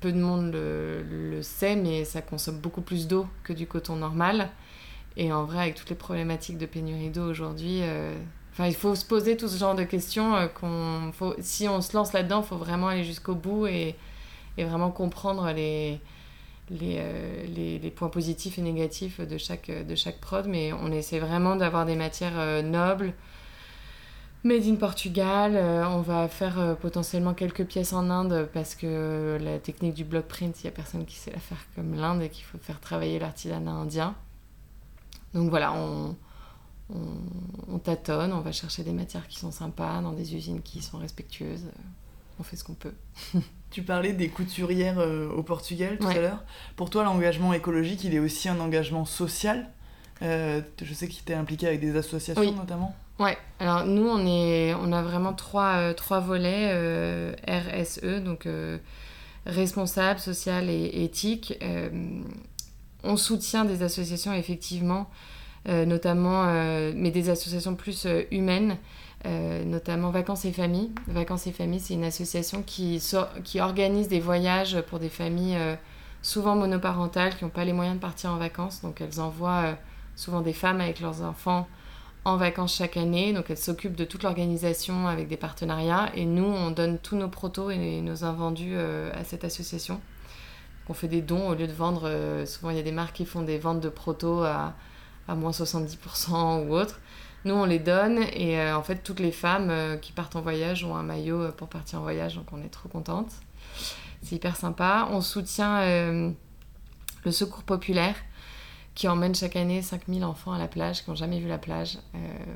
peu 0.00 0.12
de 0.12 0.18
monde 0.18 0.52
le, 0.54 1.40
sait, 1.42 1.76
mais 1.76 2.04
ça 2.04 2.22
consomme 2.22 2.58
beaucoup 2.58 2.80
plus 2.82 3.06
d'eau 3.08 3.26
que 3.42 3.52
du 3.52 3.66
coton 3.66 3.96
normal. 3.96 4.48
Et 5.16 5.32
en 5.32 5.44
vrai, 5.44 5.58
avec 5.60 5.74
toutes 5.74 5.90
les 5.90 5.96
problématiques 5.96 6.58
de 6.58 6.66
pénurie 6.66 7.10
d'eau 7.10 7.28
aujourd'hui, 7.28 7.82
enfin, 8.54 8.66
il 8.66 8.74
faut 8.74 8.94
se 8.94 9.04
poser 9.04 9.36
tout 9.36 9.48
ce 9.48 9.58
genre 9.58 9.74
de 9.74 9.84
questions. 9.84 10.34
euh, 10.36 10.46
qu'on, 10.46 11.12
faut, 11.12 11.34
si 11.40 11.68
on 11.68 11.82
se 11.82 11.94
lance 11.94 12.12
là-dedans, 12.14 12.40
il 12.42 12.46
faut 12.48 12.56
vraiment 12.56 12.88
aller 12.88 13.04
jusqu'au 13.04 13.34
bout 13.34 13.66
et, 13.66 13.94
et 14.56 14.64
vraiment 14.64 14.90
comprendre 14.90 15.52
les, 15.52 16.00
les, 16.70 16.96
euh, 16.98 17.46
les, 17.82 17.90
points 17.90 18.08
positifs 18.08 18.58
et 18.58 18.62
négatifs 18.62 19.20
de 19.20 19.36
chaque, 19.38 19.70
de 19.70 19.94
chaque 19.94 20.20
prod. 20.20 20.46
Mais 20.46 20.72
on 20.72 20.90
essaie 20.90 21.18
vraiment 21.18 21.56
d'avoir 21.56 21.84
des 21.84 21.96
matières 21.96 22.38
euh, 22.38 22.62
nobles, 22.62 23.12
Made 24.44 24.66
in 24.66 24.74
Portugal, 24.74 25.56
euh, 25.56 25.88
on 25.88 26.02
va 26.02 26.28
faire 26.28 26.60
euh, 26.60 26.74
potentiellement 26.74 27.32
quelques 27.32 27.64
pièces 27.64 27.94
en 27.94 28.10
Inde 28.10 28.46
parce 28.52 28.74
que 28.74 28.86
euh, 28.86 29.38
la 29.38 29.58
technique 29.58 29.94
du 29.94 30.04
block 30.04 30.26
print, 30.26 30.60
il 30.60 30.66
n'y 30.66 30.68
a 30.68 30.70
personne 30.70 31.06
qui 31.06 31.16
sait 31.16 31.30
la 31.30 31.38
faire 31.38 31.64
comme 31.74 31.94
l'Inde 31.94 32.20
et 32.20 32.28
qu'il 32.28 32.44
faut 32.44 32.58
faire 32.58 32.78
travailler 32.78 33.18
l'artisanat 33.18 33.70
indien. 33.70 34.14
Donc 35.32 35.48
voilà, 35.48 35.72
on, 35.72 36.14
on, 36.92 37.74
on 37.74 37.78
tâtonne, 37.78 38.32
on 38.32 38.40
va 38.40 38.52
chercher 38.52 38.82
des 38.82 38.92
matières 38.92 39.26
qui 39.28 39.38
sont 39.38 39.50
sympas 39.52 40.00
dans 40.02 40.12
des 40.12 40.34
usines 40.34 40.60
qui 40.62 40.82
sont 40.82 40.98
respectueuses. 40.98 41.64
On 42.38 42.42
fait 42.42 42.56
ce 42.56 42.64
qu'on 42.64 42.74
peut. 42.74 42.94
Tu 43.70 43.82
parlais 43.82 44.12
des 44.12 44.28
couturières 44.28 45.00
euh, 45.00 45.28
au 45.30 45.42
Portugal 45.42 45.98
tout 45.98 46.06
Ouais. 46.06 46.18
à 46.18 46.20
l'heure. 46.20 46.44
Pour 46.76 46.90
toi, 46.90 47.02
l'engagement 47.02 47.52
écologique, 47.52 48.04
il 48.04 48.14
est 48.14 48.20
aussi 48.20 48.48
un 48.48 48.60
engagement 48.60 49.04
social. 49.04 49.68
Euh, 50.22 50.60
je 50.80 50.94
sais 50.94 51.08
que 51.08 51.12
tu 51.12 51.32
es 51.32 51.34
impliqué 51.34 51.66
avec 51.66 51.80
des 51.80 51.96
associations 51.96 52.40
Oui. 52.40 52.52
notamment. 52.52 52.94
Ouais, 53.18 53.36
alors 53.58 53.84
nous, 53.84 54.06
on, 54.06 54.24
est, 54.26 54.74
on 54.74 54.92
a 54.92 55.02
vraiment 55.02 55.32
trois, 55.32 55.74
euh, 55.78 55.92
trois 55.92 56.20
volets 56.20 57.34
RSE, 57.48 58.22
donc 58.22 58.46
responsable, 59.46 60.20
social 60.20 60.68
et 60.70 61.02
éthique. 61.04 61.58
On 63.02 63.16
soutient 63.16 63.64
des 63.64 63.82
associations, 63.82 64.32
effectivement, 64.32 65.10
notamment, 65.86 66.44
euh, 66.46 66.92
mais 66.94 67.10
des 67.10 67.30
associations 67.30 67.74
plus 67.74 68.04
euh, 68.06 68.22
humaines, 68.30 68.76
euh, 69.26 69.64
notamment 69.64 70.10
Vacances 70.10 70.44
et 70.44 70.52
Familles. 70.52 70.90
Vacances 71.06 71.46
et 71.46 71.52
Familles, 71.52 71.80
c'est 71.80 71.94
une 71.94 72.04
association 72.04 72.62
qui, 72.62 73.02
qui 73.44 73.60
organise 73.60 74.08
des 74.08 74.20
voyages 74.20 74.80
pour 74.82 74.98
des 74.98 75.08
familles 75.08 75.56
euh, 75.56 75.74
souvent 76.20 76.56
monoparentales 76.56 77.34
qui 77.36 77.44
n'ont 77.44 77.50
pas 77.50 77.64
les 77.64 77.72
moyens 77.72 77.96
de 77.96 78.00
partir 78.02 78.30
en 78.30 78.36
vacances. 78.36 78.82
Donc 78.82 79.00
elles 79.00 79.20
envoient 79.20 79.62
euh, 79.64 79.72
souvent 80.16 80.42
des 80.42 80.52
femmes 80.52 80.80
avec 80.80 81.00
leurs 81.00 81.22
enfants 81.22 81.66
en 82.26 82.36
vacances 82.36 82.76
chaque 82.76 82.98
année. 82.98 83.32
Donc 83.32 83.46
elles 83.48 83.56
s'occupent 83.56 83.96
de 83.96 84.04
toute 84.04 84.22
l'organisation 84.22 85.08
avec 85.08 85.28
des 85.28 85.38
partenariats. 85.38 86.10
Et 86.14 86.26
nous, 86.26 86.44
on 86.44 86.70
donne 86.70 86.98
tous 86.98 87.16
nos 87.16 87.28
protos 87.28 87.70
et 87.70 88.02
nos 88.02 88.24
invendus 88.24 88.74
euh, 88.74 89.10
à 89.14 89.24
cette 89.24 89.44
association. 89.44 89.94
Donc, 89.94 90.90
on 90.90 90.94
fait 90.94 91.08
des 91.08 91.22
dons 91.22 91.48
au 91.48 91.54
lieu 91.54 91.66
de 91.66 91.72
vendre. 91.72 92.02
euh, 92.04 92.44
souvent, 92.44 92.68
il 92.68 92.76
y 92.76 92.80
a 92.80 92.82
des 92.82 92.92
marques 92.92 93.16
qui 93.16 93.24
font 93.24 93.40
des 93.40 93.56
ventes 93.58 93.80
de 93.80 93.88
protos 93.88 94.42
à, 94.42 94.74
à 95.28 95.34
moins 95.34 95.50
70% 95.50 96.66
ou 96.66 96.74
autre. 96.74 97.00
Nous, 97.44 97.54
on 97.54 97.66
les 97.66 97.78
donne 97.78 98.22
et 98.32 98.58
euh, 98.58 98.76
en 98.76 98.82
fait, 98.82 99.02
toutes 99.02 99.20
les 99.20 99.32
femmes 99.32 99.68
euh, 99.68 99.96
qui 99.96 100.12
partent 100.12 100.34
en 100.34 100.40
voyage 100.40 100.82
ont 100.84 100.96
un 100.96 101.02
maillot 101.02 101.42
euh, 101.42 101.52
pour 101.52 101.68
partir 101.68 101.98
en 101.98 102.02
voyage, 102.02 102.36
donc 102.36 102.46
on 102.52 102.62
est 102.62 102.70
trop 102.70 102.88
contente. 102.88 103.30
C'est 104.22 104.36
hyper 104.36 104.56
sympa. 104.56 105.08
On 105.10 105.20
soutient 105.20 105.82
le 105.82 107.30
secours 107.30 107.62
populaire 107.62 108.14
qui 108.94 109.06
emmène 109.06 109.34
chaque 109.34 109.56
année 109.56 109.82
5000 109.82 110.24
enfants 110.24 110.52
à 110.52 110.58
la 110.58 110.66
plage 110.66 111.04
qui 111.04 111.10
n'ont 111.10 111.16
jamais 111.16 111.38
vu 111.40 111.46
la 111.46 111.58
plage. 111.58 111.98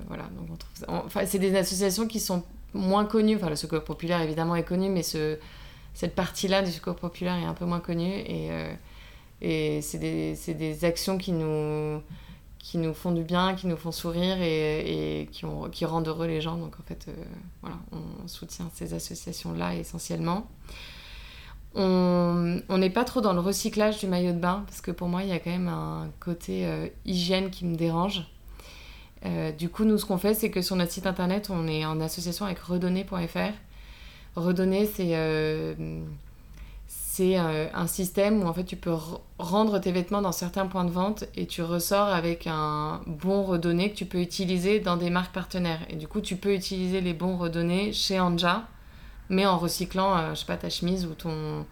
Voilà, 0.07 0.23
donc 0.35 0.59
Enfin, 0.87 1.27
c'est 1.27 1.39
des 1.39 1.55
associations 1.55 2.07
qui 2.07 2.21
sont 2.21 2.43
moins 2.73 3.05
connues. 3.05 3.37
Enfin, 3.37 3.51
le 3.51 3.57
secours 3.57 3.85
populaire 3.85 4.23
évidemment 4.23 4.57
est 4.57 4.63
connu, 4.63 4.89
mais 4.89 5.03
ce, 5.03 5.39
cette 5.93 6.15
partie-là 6.15 6.63
du 6.63 6.73
secours 6.73 6.97
populaire 6.97 7.35
est 7.35 7.45
un 7.45 7.53
peu 7.53 7.67
moins 7.67 7.81
connue 7.81 8.15
et, 8.15 8.49
et 9.43 9.83
c'est 9.83 9.99
des, 9.99 10.39
des 10.55 10.85
actions 10.87 11.19
qui 11.19 11.33
nous 11.33 12.01
qui 12.69 12.77
nous 12.77 12.93
font 12.93 13.13
du 13.13 13.23
bien, 13.23 13.55
qui 13.55 13.67
nous 13.67 13.79
font 13.79 13.93
sourire 13.93 14.37
et, 14.43 15.27
qui, 15.33 15.85
rendent 15.87 16.07
heureux 16.07 16.27
les 16.27 16.43
gens. 16.43 16.59
Donc 16.59 16.75
en 16.79 16.83
fait, 16.83 17.07
euh, 17.09 17.15
voilà, 17.63 17.79
on 17.93 18.29
soutient 18.29 18.71
ces 18.75 18.93
associations-là 18.93 19.75
essentiellement. 19.75 20.47
On 21.75 22.61
n'est 22.69 22.91
pas 22.91 23.05
trop 23.05 23.23
dans 23.23 23.33
le 23.33 23.41
recyclage 23.41 24.01
du 24.01 24.07
maillot 24.07 24.33
de 24.33 24.39
bain 24.39 24.65
parce 24.67 24.83
que 24.83 24.91
pour 24.91 25.09
moi, 25.09 25.23
il 25.23 25.31
y 25.31 25.33
a 25.33 25.39
quand 25.39 25.49
même 25.49 25.69
un 25.69 26.11
côté 26.21 26.67
euh, 26.67 26.89
hygiène 27.07 27.49
qui 27.49 27.65
me 27.65 27.75
dérange. 27.75 28.27
Euh, 29.25 29.51
du 29.51 29.71
coup, 29.71 29.85
nous, 29.85 29.97
ce 29.97 30.05
qu'on 30.05 30.19
fait, 30.19 30.35
c'est 30.35 30.51
que 30.51 30.61
sur 30.61 30.77
notre 30.77 30.93
site 30.93 31.07
internet, 31.07 31.49
on 31.49 31.67
est 31.69 31.87
en 31.87 32.03
association 32.03 32.45
avec 32.45 32.59
redonner.fr. 32.59 33.55
Redonner, 34.37 34.85
c'est 34.85 35.15
c'est 37.19 37.37
euh, 37.37 37.67
un 37.75 37.89
système 37.89 38.45
où 38.45 38.47
en 38.47 38.53
fait 38.53 38.63
tu 38.63 38.77
peux 38.77 38.93
re- 38.93 39.19
rendre 39.41 39.81
tes 39.81 39.91
vêtements 39.91 40.23
dans 40.23 40.31
certains 40.31 40.67
points 40.67 40.85
de 40.85 40.93
vente 40.93 41.25
et 41.35 41.47
tu 41.47 41.63
ressors 41.63 42.07
avec 42.07 42.47
un 42.47 43.01
bon 43.09 43.43
redonné 43.43 43.91
que 43.91 43.97
tu 43.97 44.07
peux 44.07 44.21
utiliser 44.21 44.79
dans 44.79 44.97
des 44.97 45.11
marques 45.11 45.35
partenaires. 45.35 45.81
Et 45.89 45.97
du 45.97 46.07
coup, 46.07 46.21
tu 46.21 46.37
peux 46.37 46.55
utiliser 46.55 47.01
les 47.01 47.15
bons 47.15 47.37
redonnés 47.37 47.93
chez 47.93 48.21
Anja, 48.21 48.69
mais 49.31 49.47
en 49.47 49.59
recyclant, 49.59 50.17
euh, 50.17 50.31
je 50.31 50.41
sais 50.41 50.47
pas, 50.47 50.57
ta 50.57 50.71
chemise 50.71 51.07
ou 51.07 51.15
ton, 51.15 51.67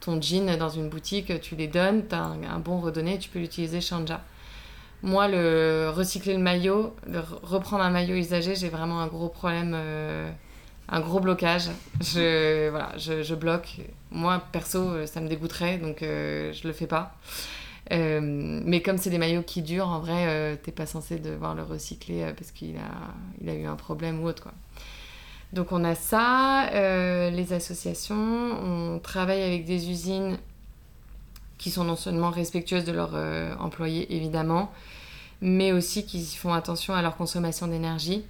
ton 0.00 0.20
jean 0.20 0.56
dans 0.58 0.68
une 0.68 0.88
boutique, 0.88 1.40
tu 1.42 1.54
les 1.54 1.68
donnes, 1.68 2.08
tu 2.08 2.16
as 2.16 2.24
un, 2.24 2.58
bon 2.58 2.80
redonné 2.80 3.14
et 3.14 3.18
tu 3.18 3.28
peux 3.28 3.38
l'utiliser 3.38 3.80
chez 3.80 3.94
Anja. 3.94 4.20
Moi, 5.04 5.28
le 5.28 5.92
recycler 5.94 6.32
le 6.34 6.42
maillot, 6.42 6.96
reprendre 7.44 7.84
un 7.84 7.90
maillot 7.90 8.16
usagé, 8.16 8.56
j'ai 8.56 8.68
vraiment 8.68 9.00
un 9.00 9.06
gros 9.06 9.28
problème, 9.28 9.74
euh, 9.76 10.28
un 10.88 11.00
gros 11.00 11.20
blocage. 11.20 11.68
Je, 12.00 12.68
voilà, 12.70 12.96
je 12.96 13.34
bloque. 13.36 13.78
Moi, 14.10 14.42
perso, 14.52 14.78
euh, 14.78 15.06
ça 15.06 15.20
me 15.20 15.28
dégoûterait, 15.28 15.78
donc 15.78 16.02
euh, 16.02 16.52
je 16.52 16.66
le 16.66 16.72
fais 16.72 16.86
pas. 16.86 17.14
Euh, 17.92 18.20
mais 18.22 18.82
comme 18.82 18.98
c'est 18.98 19.10
des 19.10 19.18
maillots 19.18 19.42
qui 19.42 19.62
durent, 19.62 19.88
en 19.88 20.00
vrai, 20.00 20.58
t'es 20.62 20.72
pas 20.72 20.86
censé 20.86 21.18
devoir 21.18 21.54
le 21.54 21.62
recycler 21.62 22.32
parce 22.36 22.50
qu'il 22.50 22.76
a, 22.76 23.54
eu 23.54 23.64
un 23.64 23.76
problème 23.76 24.22
ou 24.22 24.26
autre, 24.26 24.42
quoi. 24.42 24.52
Donc 25.54 25.72
on 25.72 25.82
a 25.82 25.94
ça, 25.94 26.68
les 27.30 27.52
associations, 27.54 28.14
on 28.14 28.98
travaille 28.98 29.42
avec 29.42 29.64
des 29.64 29.88
usines 29.88 30.36
qui 31.56 31.70
sont 31.70 31.84
non 31.84 31.96
seulement 31.96 32.28
respectueuses 32.28 32.84
de 32.84 32.92
leurs 32.92 33.14
employés, 33.58 34.14
évidemment, 34.14 34.70
mais 35.40 35.72
aussi 35.72 36.04
qui 36.04 36.22
font 36.36 36.52
attention 36.52 36.92
à 36.92 37.00
leur 37.00 37.16
consommation 37.16 37.66
d'énergie. 37.66 38.22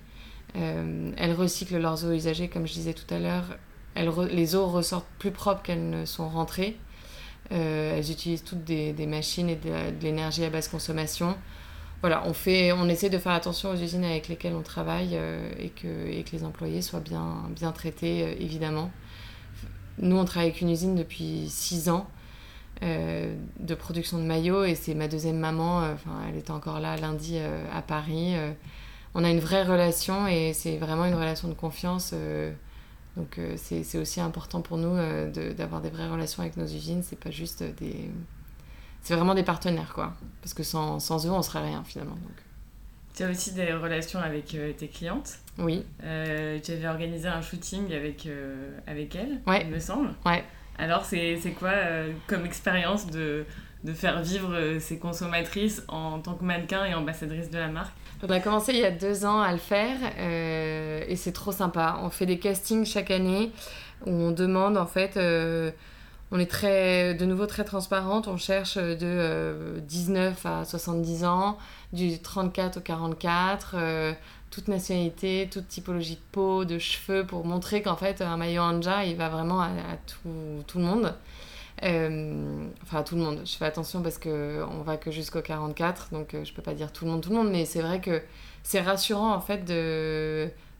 Elles 0.54 1.34
recyclent 1.36 1.78
leurs 1.78 2.04
eaux 2.04 2.12
usagées, 2.12 2.46
comme 2.46 2.68
je 2.68 2.74
disais 2.74 2.94
tout 2.94 3.12
à 3.12 3.18
l'heure. 3.18 3.58
Elles 3.98 4.10
les 4.30 4.54
eaux 4.54 4.66
ressortent 4.66 5.08
plus 5.18 5.32
propres 5.32 5.62
qu'elles 5.62 5.90
ne 5.90 6.04
sont 6.04 6.28
rentrées. 6.28 6.78
Euh, 7.50 7.96
elles 7.98 8.10
utilisent 8.12 8.44
toutes 8.44 8.62
des, 8.62 9.06
machines 9.06 9.48
et 9.48 9.56
de, 9.56 9.70
l'énergie 10.02 10.44
à 10.44 10.50
basse 10.50 10.68
consommation. 10.68 11.36
Voilà, 12.00 12.22
on, 12.26 12.32
fait, 12.32 12.70
on 12.70 12.88
essaie 12.88 13.10
de 13.10 13.18
faire 13.18 13.32
attention 13.32 13.70
aux 13.70 13.76
usines 13.76 14.04
avec 14.04 14.28
lesquelles 14.28 14.54
on 14.54 14.62
travaille 14.62 15.10
euh, 15.14 15.50
et, 15.58 15.70
que, 15.70 16.08
et 16.08 16.22
que 16.22 16.30
les 16.30 16.44
employés 16.44 16.80
soient 16.80 17.00
bien, 17.00 17.42
bien 17.50 17.72
traités, 17.72 18.22
euh, 18.22 18.34
évidemment. 18.38 18.92
Nous, 19.98 20.16
on 20.16 20.24
travaille 20.24 20.50
avec 20.50 20.60
une 20.60 20.70
usine 20.70 20.94
depuis 20.94 21.46
6 21.48 21.88
ans 21.88 22.08
de 22.80 23.74
production 23.74 24.18
de 24.18 24.22
maillots 24.22 24.62
et 24.62 24.76
c'est 24.76 24.94
ma 24.94 25.08
deuxième 25.08 25.38
maman. 25.38 25.78
Enfin, 25.78 26.12
elle 26.28 26.38
était 26.38 26.52
encore 26.52 26.78
là 26.78 26.96
lundi 26.96 27.36
à 27.74 27.82
Paris. 27.82 28.36
on 29.16 29.24
a 29.24 29.30
une 29.30 29.40
vraie 29.40 29.64
relation 29.64 30.28
et 30.28 30.52
c'est 30.52 30.76
vraiment 30.76 31.04
une 31.06 31.16
relation 31.16 31.48
de 31.48 31.54
confiance. 31.54 32.14
Donc 33.18 33.38
euh, 33.38 33.54
c'est 33.56 33.98
aussi 33.98 34.20
important 34.20 34.62
pour 34.62 34.78
nous 34.78 34.94
euh, 34.96 35.30
de- 35.30 35.52
d'avoir 35.52 35.82
des 35.82 35.90
vraies 35.90 36.08
relations 36.08 36.42
avec 36.42 36.56
nos 36.56 36.64
usines. 36.66 37.02
C'est 37.02 37.18
pas 37.18 37.30
juste 37.30 37.62
des... 37.78 38.10
C'est 39.02 39.14
vraiment 39.14 39.34
des 39.34 39.42
partenaires, 39.42 39.92
quoi. 39.94 40.14
Parce 40.40 40.54
que 40.54 40.62
sans, 40.62 40.98
sans 41.00 41.26
eux, 41.26 41.30
on 41.30 41.42
serait 41.42 41.62
rien, 41.62 41.82
finalement. 41.84 42.14
Donc, 42.14 42.38
Tu 43.14 43.22
as 43.24 43.30
aussi 43.30 43.52
des 43.52 43.72
relations 43.74 44.20
avec 44.20 44.54
euh, 44.54 44.72
tes 44.72 44.88
clientes. 44.88 45.38
oui. 45.58 45.84
Euh, 46.04 46.58
tu 46.62 46.72
avais 46.72 46.88
organisé 46.88 47.28
un 47.28 47.42
shooting 47.42 47.92
avec, 47.92 48.26
avec 48.86 49.14
elles, 49.14 49.40
Ouais. 49.46 49.62
il 49.64 49.70
me 49.70 49.78
semble. 49.78 50.10
Ouais. 50.24 50.44
Alors, 50.78 51.04
c'est 51.04 51.38
quoi 51.58 51.72
comme 52.28 52.44
expérience 52.46 53.06
de, 53.08 53.44
de 53.84 53.92
faire 53.92 54.22
vivre 54.22 54.78
ces 54.78 54.98
consommatrices 54.98 55.82
en 55.88 56.20
tant 56.20 56.34
que 56.34 56.44
mannequin 56.44 56.84
et 56.84 56.94
ambassadrice 56.94 57.50
de 57.50 57.58
la 57.58 57.68
marque? 57.68 57.94
On 58.22 58.30
a 58.30 58.40
commencé 58.40 58.72
il 58.72 58.80
y 58.80 58.84
a 58.84 58.90
deux 58.90 59.24
ans 59.24 59.40
à 59.40 59.52
le 59.52 59.58
faire 59.58 59.96
euh, 60.18 61.04
et 61.06 61.16
c'est 61.16 61.32
trop 61.32 61.52
sympa. 61.52 62.00
On 62.02 62.10
fait 62.10 62.26
des 62.26 62.38
castings 62.38 62.84
chaque 62.84 63.10
année 63.10 63.52
où 64.06 64.10
on 64.10 64.30
demande 64.32 64.76
en 64.76 64.86
fait. 64.86 65.16
euh, 65.16 65.70
on 66.30 66.38
est 66.38 66.50
très, 66.50 67.14
de 67.14 67.24
nouveau 67.24 67.46
très 67.46 67.64
transparente. 67.64 68.28
On 68.28 68.36
cherche 68.36 68.76
de 68.76 68.98
euh, 69.02 69.78
19 69.80 70.44
à 70.44 70.64
70 70.64 71.24
ans, 71.24 71.58
du 71.92 72.18
34 72.18 72.78
au 72.78 72.80
44, 72.80 73.74
euh, 73.78 74.12
toute 74.50 74.68
nationalité, 74.68 75.48
toute 75.50 75.68
typologie 75.68 76.16
de 76.16 76.20
peau, 76.32 76.64
de 76.66 76.78
cheveux, 76.78 77.24
pour 77.24 77.46
montrer 77.46 77.80
qu'en 77.82 77.96
fait 77.96 78.20
un 78.20 78.36
maillot 78.36 78.62
Anja 78.62 79.04
il 79.04 79.16
va 79.16 79.28
vraiment 79.30 79.60
à, 79.62 79.66
à 79.68 79.96
tout, 80.06 80.62
tout 80.66 80.78
le 80.78 80.84
monde. 80.84 81.14
Euh, 81.84 82.68
enfin 82.82 83.02
tout 83.02 83.14
le 83.14 83.22
monde. 83.22 83.42
Je 83.44 83.56
fais 83.56 83.64
attention 83.64 84.02
parce 84.02 84.18
que 84.18 84.64
on 84.70 84.82
va 84.82 84.96
que 84.96 85.10
jusqu'au 85.10 85.42
44, 85.42 86.08
donc 86.12 86.34
euh, 86.34 86.44
je 86.44 86.52
peux 86.52 86.62
pas 86.62 86.74
dire 86.74 86.92
tout 86.92 87.04
le 87.04 87.10
monde, 87.12 87.22
tout 87.22 87.30
le 87.30 87.36
monde, 87.36 87.50
mais 87.50 87.64
c'est 87.64 87.82
vrai 87.82 88.00
que 88.00 88.22
c'est 88.62 88.80
rassurant 88.80 89.32
en 89.32 89.40
fait 89.40 89.60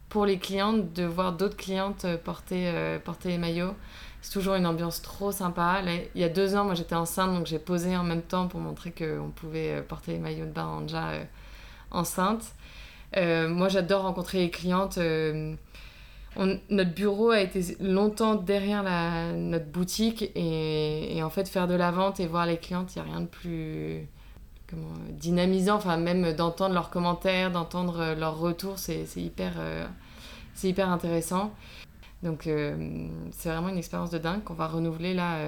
pour 0.08 0.26
les 0.26 0.38
clientes 0.38 0.92
de 0.94 1.04
voir 1.04 1.32
d'autres 1.34 1.56
clientes 1.56 2.04
euh, 2.04 2.16
porter 2.16 2.72
porter 3.04 3.28
les 3.28 3.38
maillots. 3.38 3.74
C'est 4.20 4.32
toujours 4.32 4.54
une 4.56 4.66
ambiance 4.66 5.00
trop 5.00 5.30
sympa. 5.30 5.80
Il 6.14 6.20
y 6.20 6.24
a 6.24 6.28
deux 6.28 6.56
ans, 6.56 6.64
moi 6.64 6.74
j'étais 6.74 6.96
enceinte, 6.96 7.32
donc 7.32 7.46
j'ai 7.46 7.60
posé 7.60 7.96
en 7.96 8.02
même 8.02 8.22
temps 8.22 8.48
pour 8.48 8.60
montrer 8.60 8.90
qu'on 8.90 9.30
pouvait 9.30 9.80
porter 9.82 10.12
les 10.12 10.18
maillots 10.18 10.46
de 10.46 10.50
bain 10.50 10.84
euh, 10.92 11.24
enceinte. 11.92 12.42
Moi 13.16 13.68
j'adore 13.68 14.02
rencontrer 14.02 14.38
les 14.38 14.50
clientes. 14.50 14.98
Notre 16.38 16.94
bureau 16.94 17.30
a 17.30 17.40
été 17.40 17.76
longtemps 17.80 18.36
derrière 18.36 18.82
la, 18.82 19.32
notre 19.32 19.66
boutique 19.66 20.30
et, 20.36 21.20
en 21.22 21.30
fait 21.30 21.48
faire 21.48 21.66
de 21.66 21.74
la 21.74 21.90
vente 21.90 22.20
et 22.20 22.26
voir 22.26 22.46
les 22.46 22.58
clientes, 22.58 22.94
il 22.94 23.02
n'y 23.02 23.08
a 23.08 23.12
rien 23.12 23.20
de 23.22 23.26
plus 23.26 24.06
dynamisant, 25.10 25.76
enfin 25.76 25.96
même 25.96 26.32
d'entendre 26.34 26.74
leurs 26.74 26.90
commentaires, 26.90 27.50
d'entendre 27.50 28.00
euh, 28.00 28.14
leurs 28.14 28.38
retours, 28.38 28.78
c'est 28.78 29.04
hyper, 29.16 29.54
euh, 29.56 29.86
hyper 30.62 30.90
intéressant. 30.90 31.52
Donc 32.22 32.46
euh, 32.46 33.08
c'est 33.32 33.48
vraiment 33.48 33.70
une 33.70 33.78
expérience 33.78 34.10
de 34.10 34.18
dingue 34.18 34.44
qu'on 34.44 34.54
va 34.54 34.68
renouveler 34.68 35.14
là. 35.14 35.38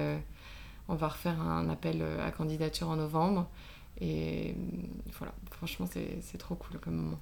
on 0.87 0.95
va 0.95 1.09
refaire 1.09 1.39
un 1.41 1.69
appel 1.69 2.03
à 2.25 2.31
candidature 2.31 2.89
en 2.89 2.95
novembre. 2.95 3.47
Et 3.99 4.55
voilà, 5.17 5.33
franchement, 5.51 5.85
c'est 6.21 6.37
trop 6.37 6.55
cool 6.55 6.79
comme 6.79 6.95
moment. 6.95 7.19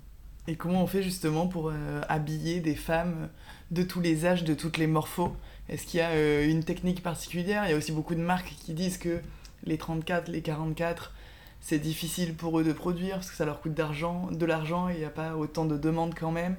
Et 0.49 0.55
comment 0.55 0.81
on 0.81 0.87
fait 0.87 1.03
justement 1.03 1.45
pour 1.45 1.69
euh, 1.69 2.01
habiller 2.09 2.59
des 2.59 2.73
femmes 2.73 3.29
de 3.69 3.83
tous 3.83 4.01
les 4.01 4.25
âges, 4.25 4.43
de 4.43 4.55
toutes 4.55 4.79
les 4.79 4.87
morphos? 4.87 5.31
Est-ce 5.69 5.85
qu'il 5.85 5.99
y 5.99 6.01
a 6.01 6.09
euh, 6.09 6.49
une 6.49 6.63
technique 6.63 7.03
particulière? 7.03 7.65
Il 7.67 7.69
y 7.69 7.73
a 7.75 7.77
aussi 7.77 7.91
beaucoup 7.91 8.15
de 8.15 8.19
marques 8.19 8.55
qui 8.65 8.73
disent 8.73 8.97
que 8.97 9.19
les 9.65 9.77
34, 9.77 10.27
les 10.27 10.41
44, 10.41 11.13
c'est 11.61 11.77
difficile 11.77 12.33
pour 12.33 12.59
eux 12.59 12.63
de 12.63 12.73
produire 12.73 13.17
parce 13.17 13.29
que 13.29 13.35
ça 13.35 13.45
leur 13.45 13.61
coûte 13.61 13.75
de 13.75 14.45
l'argent 14.47 14.89
et 14.89 14.93
il 14.93 14.99
n'y 14.99 15.05
a 15.05 15.11
pas 15.11 15.35
autant 15.35 15.65
de 15.65 15.77
demandes 15.77 16.15
quand 16.19 16.31
même. 16.31 16.55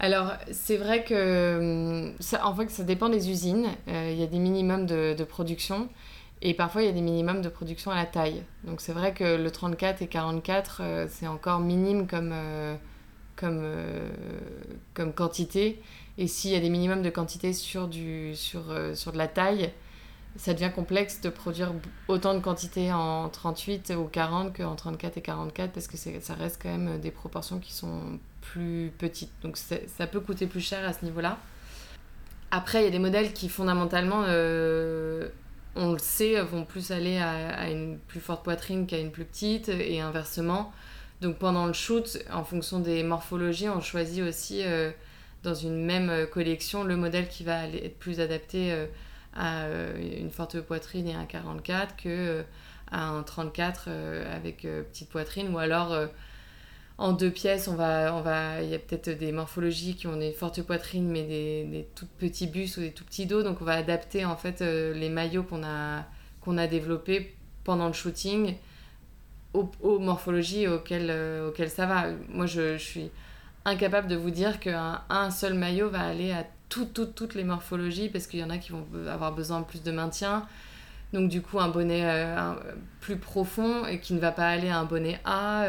Alors, 0.00 0.32
c'est 0.50 0.78
vrai 0.78 1.04
que 1.04 2.06
hum, 2.06 2.14
ça, 2.20 2.46
en 2.46 2.54
fait, 2.54 2.70
ça 2.70 2.84
dépend 2.84 3.10
des 3.10 3.28
usines. 3.28 3.66
Euh, 3.88 4.08
Il 4.10 4.18
y 4.18 4.22
a 4.22 4.28
des 4.28 4.38
minimums 4.38 4.86
de 4.86 5.24
production 5.24 5.90
et 6.40 6.54
parfois 6.54 6.82
il 6.82 6.86
y 6.86 6.88
a 6.88 6.92
des 6.92 7.00
minimums 7.00 7.42
de 7.42 7.48
production 7.48 7.90
à 7.90 7.96
la 7.96 8.06
taille. 8.06 8.44
Donc, 8.64 8.80
c'est 8.80 8.92
vrai 8.92 9.12
que 9.12 9.36
le 9.36 9.50
34 9.50 10.02
et 10.02 10.06
44, 10.06 10.80
euh, 10.82 11.06
c'est 11.08 11.26
encore 11.26 11.58
minime 11.60 12.06
comme, 12.06 12.30
euh, 12.32 12.76
comme, 13.36 13.60
euh, 13.62 14.08
comme 14.94 15.12
quantité. 15.12 15.82
Et 16.16 16.26
s'il 16.26 16.50
y 16.50 16.56
a 16.56 16.60
des 16.60 16.70
minimums 16.70 17.02
de 17.02 17.10
quantité 17.10 17.52
sur, 17.52 17.88
du, 17.88 18.34
sur, 18.34 18.70
euh, 18.70 18.94
sur 18.94 19.12
de 19.12 19.18
la 19.18 19.28
taille, 19.28 19.72
ça 20.36 20.54
devient 20.54 20.70
complexe 20.72 21.20
de 21.20 21.30
produire 21.30 21.72
autant 22.06 22.34
de 22.34 22.40
quantité 22.40 22.92
en 22.92 23.28
38 23.28 23.92
ou 23.98 24.04
40 24.04 24.56
qu'en 24.56 24.76
34 24.76 25.16
et 25.16 25.22
44 25.22 25.72
parce 25.72 25.88
que 25.88 25.96
ça 25.96 26.34
reste 26.34 26.60
quand 26.62 26.68
même 26.68 27.00
des 27.00 27.10
proportions 27.10 27.58
qui 27.58 27.72
sont 27.72 28.20
plus 28.40 28.92
petites. 28.98 29.32
Donc 29.42 29.56
ça 29.56 30.06
peut 30.06 30.20
coûter 30.20 30.46
plus 30.46 30.60
cher 30.60 30.86
à 30.86 30.92
ce 30.92 31.04
niveau-là. 31.04 31.38
Après, 32.50 32.82
il 32.82 32.84
y 32.84 32.88
a 32.88 32.90
des 32.90 32.98
modèles 32.98 33.32
qui 33.32 33.48
fondamentalement, 33.48 34.22
on 35.78 35.92
le 35.92 35.98
sait, 35.98 36.40
vont 36.42 36.64
plus 36.64 36.90
aller 36.90 37.18
à, 37.18 37.70
une 37.70 37.98
plus 37.98 38.20
forte 38.20 38.44
poitrine 38.44 38.86
qu'à 38.86 38.98
une 38.98 39.10
plus 39.10 39.24
petite 39.24 39.68
et 39.68 40.00
inversement. 40.00 40.72
Donc 41.20 41.38
pendant 41.38 41.66
le 41.66 41.72
shoot, 41.72 42.18
en 42.30 42.44
fonction 42.44 42.78
des 42.80 43.02
morphologies, 43.02 43.68
on 43.68 43.80
choisit 43.80 44.22
aussi 44.22 44.62
euh, 44.64 44.90
dans 45.42 45.54
une 45.54 45.84
même 45.84 46.26
collection 46.32 46.84
le 46.84 46.96
modèle 46.96 47.28
qui 47.28 47.44
va 47.44 47.66
être 47.66 47.98
plus 47.98 48.20
adapté 48.20 48.72
euh, 48.72 48.86
à 49.34 49.64
euh, 49.64 50.18
une 50.20 50.30
forte 50.30 50.60
poitrine 50.60 51.06
et 51.08 51.14
un 51.14 51.24
44 51.24 51.96
que 51.96 52.44
à 52.90 53.08
un 53.08 53.22
34 53.22 53.84
euh, 53.88 54.36
avec 54.36 54.62
petite 54.62 55.08
poitrine 55.10 55.54
ou 55.54 55.58
alors 55.58 55.94
en 56.98 57.12
deux 57.12 57.30
pièces 57.30 57.68
on 57.68 57.76
va 57.76 58.12
on 58.14 58.20
va 58.20 58.60
il 58.62 58.68
y 58.68 58.74
a 58.74 58.78
peut-être 58.78 59.16
des 59.16 59.30
morphologies 59.30 59.94
qui 59.94 60.08
ont 60.08 60.16
des 60.16 60.32
fortes 60.32 60.62
poitrines 60.62 61.08
mais 61.08 61.22
des, 61.22 61.64
des 61.64 61.88
tout 61.94 62.08
petits 62.18 62.48
bustes 62.48 62.76
ou 62.76 62.80
des 62.80 62.92
tout 62.92 63.04
petits 63.04 63.26
dos 63.26 63.42
donc 63.42 63.62
on 63.62 63.64
va 63.64 63.74
adapter 63.74 64.24
en 64.24 64.36
fait 64.36 64.62
euh, 64.62 64.92
les 64.94 65.08
maillots 65.08 65.44
qu'on 65.44 65.62
a 65.62 66.04
qu'on 66.40 66.58
a 66.58 66.66
développés 66.66 67.34
pendant 67.64 67.86
le 67.86 67.92
shooting 67.92 68.56
aux, 69.54 69.98
morphologies 69.98 70.68
auxquelles, 70.68 71.10
euh, 71.10 71.48
auxquelles 71.48 71.70
ça 71.70 71.86
va 71.86 72.06
moi 72.28 72.46
je, 72.46 72.76
suis 72.76 73.10
incapable 73.64 74.08
de 74.08 74.16
vous 74.16 74.30
dire 74.30 74.60
qu'un 74.60 75.02
un 75.08 75.30
seul 75.30 75.54
maillot 75.54 75.90
va 75.90 76.00
aller 76.00 76.32
à 76.32 76.46
toutes, 76.68 76.92
toutes, 76.92 77.14
toutes 77.14 77.34
les 77.34 77.44
morphologies 77.44 78.08
parce 78.08 78.26
qu'il 78.26 78.40
y 78.40 78.44
en 78.44 78.50
a 78.50 78.58
qui 78.58 78.72
vont 78.72 78.86
avoir 79.08 79.32
besoin 79.32 79.60
de 79.60 79.64
plus 79.64 79.82
de 79.82 79.90
maintien. 79.90 80.46
Donc 81.12 81.30
du 81.30 81.40
coup 81.40 81.58
un 81.58 81.68
bonnet 81.68 82.02
euh, 82.04 82.54
plus 83.00 83.16
profond 83.16 83.86
et 83.86 84.00
qui 84.00 84.12
ne 84.12 84.20
va 84.20 84.32
pas 84.32 84.48
aller 84.48 84.68
à 84.68 84.78
un 84.78 84.84
bonnet 84.84 85.18
A, 85.24 85.64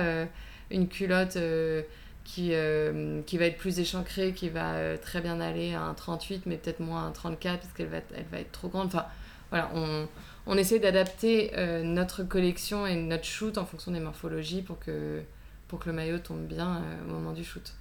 une 0.71 0.87
culotte 0.87 1.35
euh, 1.37 1.81
qui, 2.23 2.49
euh, 2.53 3.21
qui 3.23 3.37
va 3.37 3.45
être 3.45 3.57
plus 3.57 3.79
échancrée, 3.79 4.33
qui 4.33 4.49
va 4.49 4.73
euh, 4.75 4.97
très 4.97 5.21
bien 5.21 5.39
aller 5.41 5.73
à 5.73 5.81
un 5.81 5.93
38 5.93 6.45
mais 6.45 6.57
peut-être 6.57 6.79
moins 6.79 7.03
à 7.03 7.07
un 7.07 7.11
34 7.11 7.59
parce 7.61 7.73
qu'elle 7.73 7.87
va, 7.87 7.97
être- 7.97 8.13
elle 8.15 8.25
va 8.31 8.39
être 8.39 8.51
trop 8.51 8.67
grande. 8.69 8.87
Enfin 8.87 9.05
voilà, 9.49 9.71
on, 9.73 10.07
on 10.45 10.57
essaie 10.57 10.79
d'adapter 10.79 11.51
notre 11.83 12.23
collection 12.23 12.85
et 12.85 12.95
notre 12.95 13.23
shoot 13.25 13.57
en 13.57 13.65
fonction 13.65 13.91
des 13.91 13.99
morphologies 13.99 14.61
pour 14.61 14.77
que, 14.79 15.21
pour 15.67 15.79
que 15.79 15.89
le 15.89 15.95
maillot 15.95 16.19
tombe 16.19 16.45
bien 16.45 16.83
au 17.07 17.11
moment 17.11 17.31
du 17.33 17.43
shoot. 17.43 17.73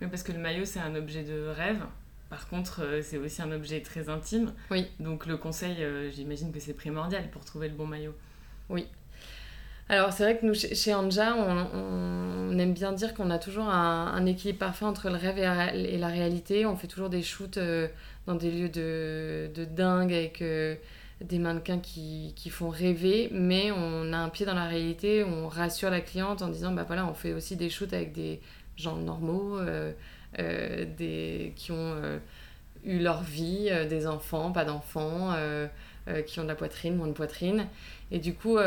Mais 0.00 0.06
parce 0.08 0.22
que 0.22 0.32
le 0.32 0.38
maillot, 0.38 0.64
c'est 0.64 0.80
un 0.80 0.94
objet 0.94 1.22
de 1.24 1.46
rêve. 1.48 1.82
Par 2.30 2.48
contre, 2.48 3.00
c'est 3.02 3.18
aussi 3.18 3.40
un 3.42 3.52
objet 3.52 3.80
très 3.82 4.08
intime. 4.08 4.52
Oui. 4.70 4.86
Donc 4.98 5.26
le 5.26 5.36
conseil, 5.36 5.76
j'imagine 6.12 6.52
que 6.52 6.60
c'est 6.60 6.74
primordial 6.74 7.30
pour 7.30 7.44
trouver 7.44 7.68
le 7.68 7.74
bon 7.74 7.86
maillot. 7.86 8.14
Alors 9.88 10.12
c'est 10.12 10.24
vrai 10.24 10.36
que 10.36 10.44
nous 10.44 10.54
chez 10.54 10.94
Anja, 10.94 11.36
on, 11.36 12.58
aime 12.58 12.72
bien 12.72 12.92
dire 12.92 13.14
qu'on 13.14 13.30
a 13.30 13.38
toujours 13.38 13.68
un, 13.68 14.26
équilibre 14.26 14.58
parfait 14.58 14.84
entre 14.84 15.10
le 15.10 15.16
rêve 15.16 15.38
et 15.38 15.96
la, 15.96 16.08
réalité. 16.08 16.66
On 16.66 16.76
fait 16.76 16.88
toujours 16.88 17.08
des 17.08 17.22
shoots 17.22 17.58
euh, 17.58 17.86
dans 18.26 18.34
des 18.34 18.50
lieux 18.50 18.68
de, 18.68 19.64
dingue 19.64 20.12
avec 20.12 20.42
euh, 20.42 20.74
des 21.20 21.38
mannequins 21.38 21.78
qui, 21.78 22.50
font 22.50 22.68
rêver, 22.68 23.28
mais 23.30 23.70
on 23.70 24.12
a 24.12 24.16
un 24.16 24.28
pied 24.28 24.44
dans 24.44 24.54
la 24.54 24.66
réalité. 24.66 25.22
On 25.22 25.46
rassure 25.46 25.90
la 25.90 26.00
cliente 26.00 26.42
en 26.42 26.48
disant 26.48 26.72
bah 26.72 26.84
voilà, 26.84 27.06
on 27.06 27.14
fait 27.14 27.32
aussi 27.32 27.54
des 27.54 27.70
shoots 27.70 27.92
avec 27.92 28.12
des 28.12 28.40
gens 28.76 28.96
normaux, 28.96 29.58
euh, 29.58 29.92
des 30.98 31.52
qui 31.54 31.70
ont 31.70 31.94
eu 32.84 32.98
leur 32.98 33.22
vie, 33.22 33.70
des 33.88 34.08
enfants, 34.08 34.50
pas 34.50 34.64
d'enfants, 34.64 35.32
qui 36.26 36.40
ont 36.40 36.42
de 36.42 36.48
la 36.48 36.56
poitrine, 36.56 36.96
moins 36.96 37.06
de 37.06 37.12
poitrine, 37.12 37.68
et 38.10 38.18
du 38.18 38.34
coup. 38.34 38.58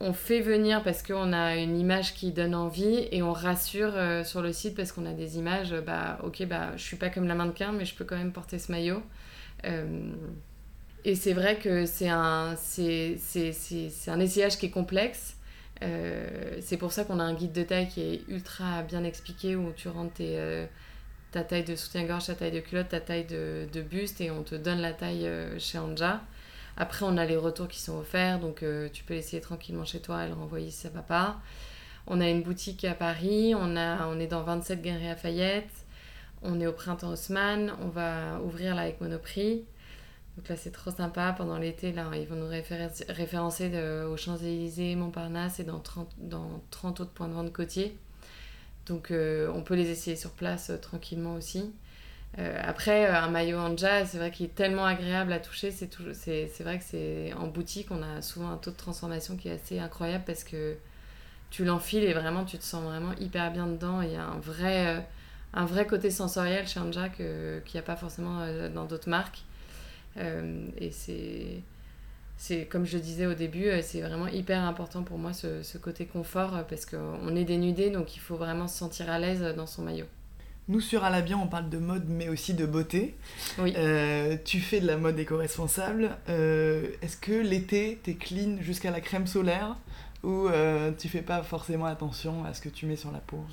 On 0.00 0.14
fait 0.14 0.40
venir 0.40 0.82
parce 0.82 1.02
qu'on 1.02 1.32
a 1.34 1.56
une 1.56 1.78
image 1.78 2.14
qui 2.14 2.32
donne 2.32 2.54
envie 2.54 3.06
et 3.12 3.22
on 3.22 3.32
rassure 3.32 3.92
euh, 3.94 4.24
sur 4.24 4.40
le 4.40 4.52
site 4.52 4.74
parce 4.74 4.92
qu'on 4.92 5.04
a 5.04 5.12
des 5.12 5.36
images, 5.36 5.72
euh, 5.74 5.82
bah 5.82 6.18
ok, 6.22 6.46
bah 6.46 6.70
je 6.76 6.82
suis 6.82 6.96
pas 6.96 7.10
comme 7.10 7.28
la 7.28 7.34
mannequin 7.34 7.70
mais 7.72 7.84
je 7.84 7.94
peux 7.94 8.04
quand 8.04 8.16
même 8.16 8.32
porter 8.32 8.58
ce 8.58 8.72
maillot. 8.72 9.02
Euh, 9.66 10.10
et 11.04 11.14
c'est 11.14 11.34
vrai 11.34 11.58
que 11.58 11.84
c'est 11.84 12.08
un, 12.08 12.56
c'est, 12.56 13.18
un 14.06 14.20
essayage 14.20 14.56
qui 14.58 14.66
est 14.66 14.70
complexe. 14.70 15.36
C'est 16.60 16.76
pour 16.78 16.92
ça 16.92 17.04
qu'on 17.04 17.20
a 17.20 17.22
un 17.22 17.32
guide 17.32 17.52
de 17.52 17.62
taille 17.62 17.88
qui 17.88 18.02
est 18.02 18.22
ultra 18.28 18.82
bien 18.82 19.02
expliqué 19.02 19.56
où 19.56 19.72
tu 19.72 19.88
rentres 19.88 20.20
ta 21.32 21.42
taille 21.42 21.64
de 21.64 21.74
soutien-gorge, 21.74 22.26
ta 22.26 22.34
taille 22.34 22.50
de 22.50 22.60
culotte, 22.60 22.90
ta 22.90 23.00
taille 23.00 23.24
de, 23.24 23.66
de 23.72 23.80
buste 23.80 24.20
et 24.20 24.30
on 24.30 24.42
te 24.42 24.54
donne 24.54 24.80
la 24.80 24.92
taille 24.92 25.26
chez 25.58 25.78
Anja. 25.78 26.20
Après, 26.76 27.04
on 27.04 27.16
a 27.16 27.24
les 27.24 27.36
retours 27.36 27.68
qui 27.68 27.80
sont 27.80 27.98
offerts, 27.98 28.40
donc 28.40 28.62
euh, 28.62 28.88
tu 28.92 29.04
peux 29.04 29.14
l'essayer 29.14 29.40
tranquillement 29.40 29.84
chez 29.84 30.00
toi 30.00 30.24
et 30.24 30.28
le 30.28 30.34
renvoyer 30.34 30.70
si 30.70 30.78
ça 30.78 30.88
va 30.88 31.02
pas. 31.02 31.40
On 32.06 32.20
a 32.20 32.28
une 32.28 32.42
boutique 32.42 32.84
à 32.84 32.94
Paris, 32.94 33.54
on, 33.54 33.76
a, 33.76 34.06
on 34.06 34.18
est 34.18 34.26
dans 34.26 34.42
27 34.42 34.82
Galeries 34.82 35.06
Lafayette, 35.06 35.70
on 36.42 36.60
est 36.60 36.66
au 36.66 36.72
Printemps 36.72 37.10
Haussmann, 37.10 37.72
on 37.82 37.88
va 37.88 38.40
ouvrir 38.44 38.74
là 38.74 38.82
avec 38.82 39.00
Monoprix. 39.00 39.64
Donc 40.36 40.48
là, 40.48 40.56
c'est 40.56 40.70
trop 40.70 40.90
sympa. 40.90 41.34
Pendant 41.36 41.58
l'été, 41.58 41.92
là, 41.92 42.08
ils 42.14 42.26
vont 42.26 42.36
nous 42.36 42.48
référencer, 42.48 43.70
aux 44.06 44.16
Champs-Élysées, 44.16 44.94
Montparnasse 44.94 45.60
et 45.60 45.64
dans 45.64 45.80
30, 45.80 46.08
dans 46.18 46.62
30 46.70 47.00
autres 47.00 47.10
points 47.10 47.28
de 47.28 47.34
vente 47.34 47.52
côtiers. 47.52 47.98
Donc 48.86 49.10
euh, 49.10 49.50
on 49.54 49.62
peut 49.62 49.74
les 49.74 49.90
essayer 49.90 50.16
sur 50.16 50.30
place 50.30 50.70
euh, 50.70 50.76
tranquillement 50.76 51.34
aussi. 51.34 51.72
Euh, 52.38 52.60
après, 52.64 53.06
euh, 53.06 53.14
un 53.20 53.28
maillot 53.28 53.58
Anja, 53.58 54.06
c'est 54.06 54.18
vrai 54.18 54.30
qu'il 54.30 54.46
est 54.46 54.54
tellement 54.54 54.84
agréable 54.86 55.32
à 55.32 55.40
toucher. 55.40 55.70
C'est 55.72 55.88
toujours- 55.88 56.14
c'est 56.14 56.46
c'est 56.54 56.62
vrai 56.64 56.78
que 56.78 56.84
c'est 56.84 57.32
en 57.34 57.48
boutique, 57.48 57.88
on 57.90 58.02
a 58.02 58.22
souvent 58.22 58.50
un 58.50 58.56
taux 58.56 58.70
de 58.70 58.76
transformation 58.76 59.36
qui 59.36 59.48
est 59.48 59.52
assez 59.52 59.78
incroyable 59.80 60.24
parce 60.26 60.44
que 60.44 60.76
tu 61.50 61.64
l'enfiles 61.64 62.04
et 62.04 62.14
vraiment 62.14 62.44
tu 62.44 62.58
te 62.58 62.64
sens 62.64 62.84
vraiment 62.84 63.12
hyper 63.20 63.52
bien 63.52 63.66
dedans. 63.68 64.02
Il 64.02 64.12
y 64.12 64.16
a 64.16 64.24
un 64.26 64.38
vrai, 64.40 64.96
euh, 64.98 65.00
un 65.54 65.66
vrai 65.66 65.86
côté 65.86 66.10
sensoriel 66.10 66.68
chez 66.68 66.80
Anja 66.80 67.08
que- 67.10 67.60
qu'il 67.66 67.76
n'y 67.80 67.84
a 67.84 67.86
pas 67.86 67.96
forcément 67.96 68.46
dans 68.74 68.84
d'autres 68.86 69.10
marques. 69.10 69.42
Et 70.78 70.90
c'est, 70.90 71.62
c'est 72.38 72.66
comme 72.66 72.86
je 72.86 72.96
le 72.98 73.02
disais 73.02 73.26
au 73.26 73.34
début, 73.34 73.70
c'est 73.82 74.00
vraiment 74.02 74.28
hyper 74.28 74.62
important 74.64 75.02
pour 75.02 75.18
moi 75.18 75.32
ce, 75.32 75.62
ce 75.62 75.78
côté 75.78 76.06
confort 76.06 76.64
parce 76.68 76.86
qu'on 76.86 77.36
est 77.36 77.44
dénudé 77.44 77.90
donc 77.90 78.16
il 78.16 78.20
faut 78.20 78.36
vraiment 78.36 78.68
se 78.68 78.78
sentir 78.78 79.10
à 79.10 79.18
l'aise 79.18 79.42
dans 79.56 79.66
son 79.66 79.82
maillot. 79.82 80.06
Nous 80.70 80.80
sur 80.80 81.02
Alabien, 81.02 81.36
on 81.36 81.48
parle 81.48 81.68
de 81.68 81.78
mode 81.78 82.08
mais 82.08 82.28
aussi 82.28 82.54
de 82.54 82.64
beauté. 82.64 83.16
Oui. 83.58 83.74
Euh, 83.76 84.36
tu 84.44 84.60
fais 84.60 84.78
de 84.78 84.86
la 84.86 84.96
mode 84.96 85.18
éco-responsable. 85.18 86.10
Euh, 86.28 86.86
Est-ce 87.02 87.16
que 87.16 87.32
l'été, 87.32 87.98
t'es 88.04 88.14
clean 88.14 88.58
jusqu'à 88.60 88.92
la 88.92 89.00
crème 89.00 89.26
solaire 89.26 89.74
ou 90.22 90.46
euh, 90.46 90.92
tu 90.96 91.08
fais 91.08 91.22
pas 91.22 91.42
forcément 91.42 91.86
attention 91.86 92.44
à 92.44 92.54
ce 92.54 92.60
que 92.60 92.68
tu 92.68 92.86
mets 92.86 92.94
sur 92.94 93.10
la 93.10 93.18
peau? 93.18 93.44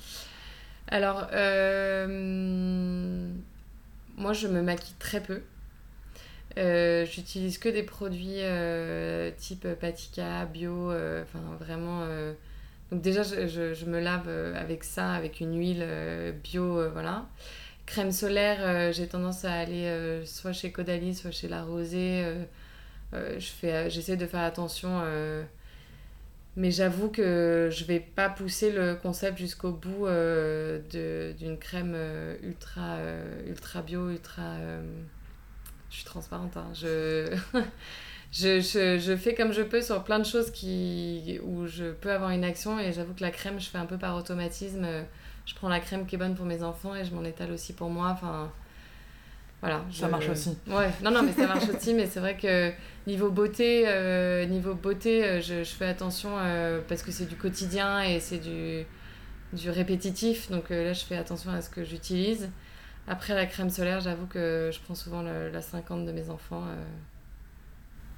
Alors, 0.86 1.26
euh, 1.32 2.06
moi, 4.16 4.32
je 4.32 4.46
me 4.46 4.62
maquille 4.62 4.94
très 5.00 5.20
peu. 5.20 5.42
J'utilise 6.56 7.58
que 7.58 7.68
des 7.68 7.82
produits 7.82 8.42
type 9.38 9.66
Patika, 9.80 10.44
bio, 10.46 10.92
enfin 10.92 11.40
vraiment. 11.58 12.06
Donc 12.90 13.02
déjà, 13.02 13.22
je, 13.22 13.46
je- 13.74 13.84
me 13.86 14.00
lave 14.00 14.28
euh, 14.28 14.54
avec 14.58 14.82
ça, 14.84 15.12
avec 15.12 15.40
une 15.40 15.58
huile 15.58 15.82
euh, 15.82 16.32
bio, 16.32 16.78
euh, 16.80 16.90
voilà. 16.90 17.26
Crème 17.86 18.12
solaire, 18.12 18.92
j'ai 18.92 19.08
tendance 19.08 19.44
à 19.46 19.52
aller 19.54 20.22
soit 20.26 20.52
chez 20.52 20.72
Caudalie, 20.72 21.14
soit 21.14 21.30
chez 21.30 21.48
La 21.48 21.64
Rosée. 21.64 22.22
je 23.12 23.88
j'essaie 23.90 24.16
de 24.16 24.26
faire 24.26 24.42
attention. 24.42 25.02
Mais 26.56 26.70
j'avoue 26.72 27.08
que 27.08 27.68
je 27.70 27.84
vais 27.84 28.00
pas 28.00 28.28
pousser 28.28 28.72
le 28.72 28.96
concept 28.96 29.38
jusqu'au 29.38 29.70
bout 29.72 30.06
d'une 30.90 31.58
crème 31.58 31.96
ultra, 32.42 32.98
ultra 33.46 33.82
bio, 33.82 34.10
ultra. 34.10 34.56
je 35.90 35.96
suis 35.96 36.04
transparente, 36.04 36.56
hein. 36.56 36.68
Je... 36.74 37.34
je, 38.32 38.60
je, 38.60 38.98
je 38.98 39.16
fais 39.16 39.34
comme 39.34 39.52
je 39.52 39.62
peux 39.62 39.80
sur 39.82 40.04
plein 40.04 40.18
de 40.18 40.24
choses 40.26 40.50
qui, 40.50 41.40
où 41.42 41.66
je 41.66 41.92
peux 41.92 42.12
avoir 42.12 42.30
une 42.30 42.44
action 42.44 42.78
et 42.78 42.92
j'avoue 42.92 43.14
que 43.14 43.22
la 43.22 43.30
crème, 43.30 43.58
je 43.58 43.68
fais 43.68 43.78
un 43.78 43.86
peu 43.86 43.98
par 43.98 44.16
automatisme. 44.16 44.86
Je 45.46 45.54
prends 45.54 45.68
la 45.70 45.80
crème 45.80 46.04
qui 46.06 46.14
est 46.16 46.18
bonne 46.18 46.34
pour 46.34 46.44
mes 46.44 46.62
enfants 46.62 46.94
et 46.94 47.04
je 47.04 47.14
m'en 47.14 47.24
étale 47.24 47.50
aussi 47.52 47.72
pour 47.72 47.88
moi. 47.88 48.08
Enfin, 48.12 48.52
voilà. 49.60 49.82
Ça 49.90 50.06
je- 50.06 50.10
marche 50.10 50.28
aussi. 50.28 50.56
Ouais, 50.68 50.90
non, 51.02 51.10
non, 51.10 51.22
mais 51.22 51.32
ça 51.32 51.46
marche 51.46 51.68
aussi, 51.74 51.94
mais 51.94 52.06
c'est 52.06 52.20
vrai 52.20 52.36
que 52.36 52.70
niveau 53.06 53.30
beauté, 53.30 53.84
euh, 53.86 54.44
niveau 54.44 54.74
beauté, 54.74 55.24
euh, 55.24 55.40
je, 55.40 55.64
je 55.64 55.70
fais 55.70 55.86
attention 55.86 56.30
euh, 56.36 56.80
parce 56.86 57.02
que 57.02 57.10
c'est 57.10 57.26
du 57.26 57.36
quotidien 57.36 58.02
et 58.02 58.20
c'est 58.20 58.38
du, 58.38 58.84
du 59.54 59.70
répétitif. 59.70 60.50
Donc 60.50 60.70
euh, 60.70 60.84
là, 60.84 60.92
je 60.92 61.04
fais 61.04 61.16
attention 61.16 61.50
à 61.50 61.62
ce 61.62 61.70
que 61.70 61.82
j'utilise. 61.82 62.50
Après, 63.08 63.34
la 63.34 63.46
crème 63.46 63.70
solaire, 63.70 64.00
j'avoue 64.00 64.26
que 64.26 64.70
je 64.72 64.78
prends 64.80 64.94
souvent 64.94 65.22
le- 65.22 65.48
la 65.50 65.62
50 65.62 66.04
de 66.04 66.12
mes 66.12 66.28
enfants. 66.28 66.62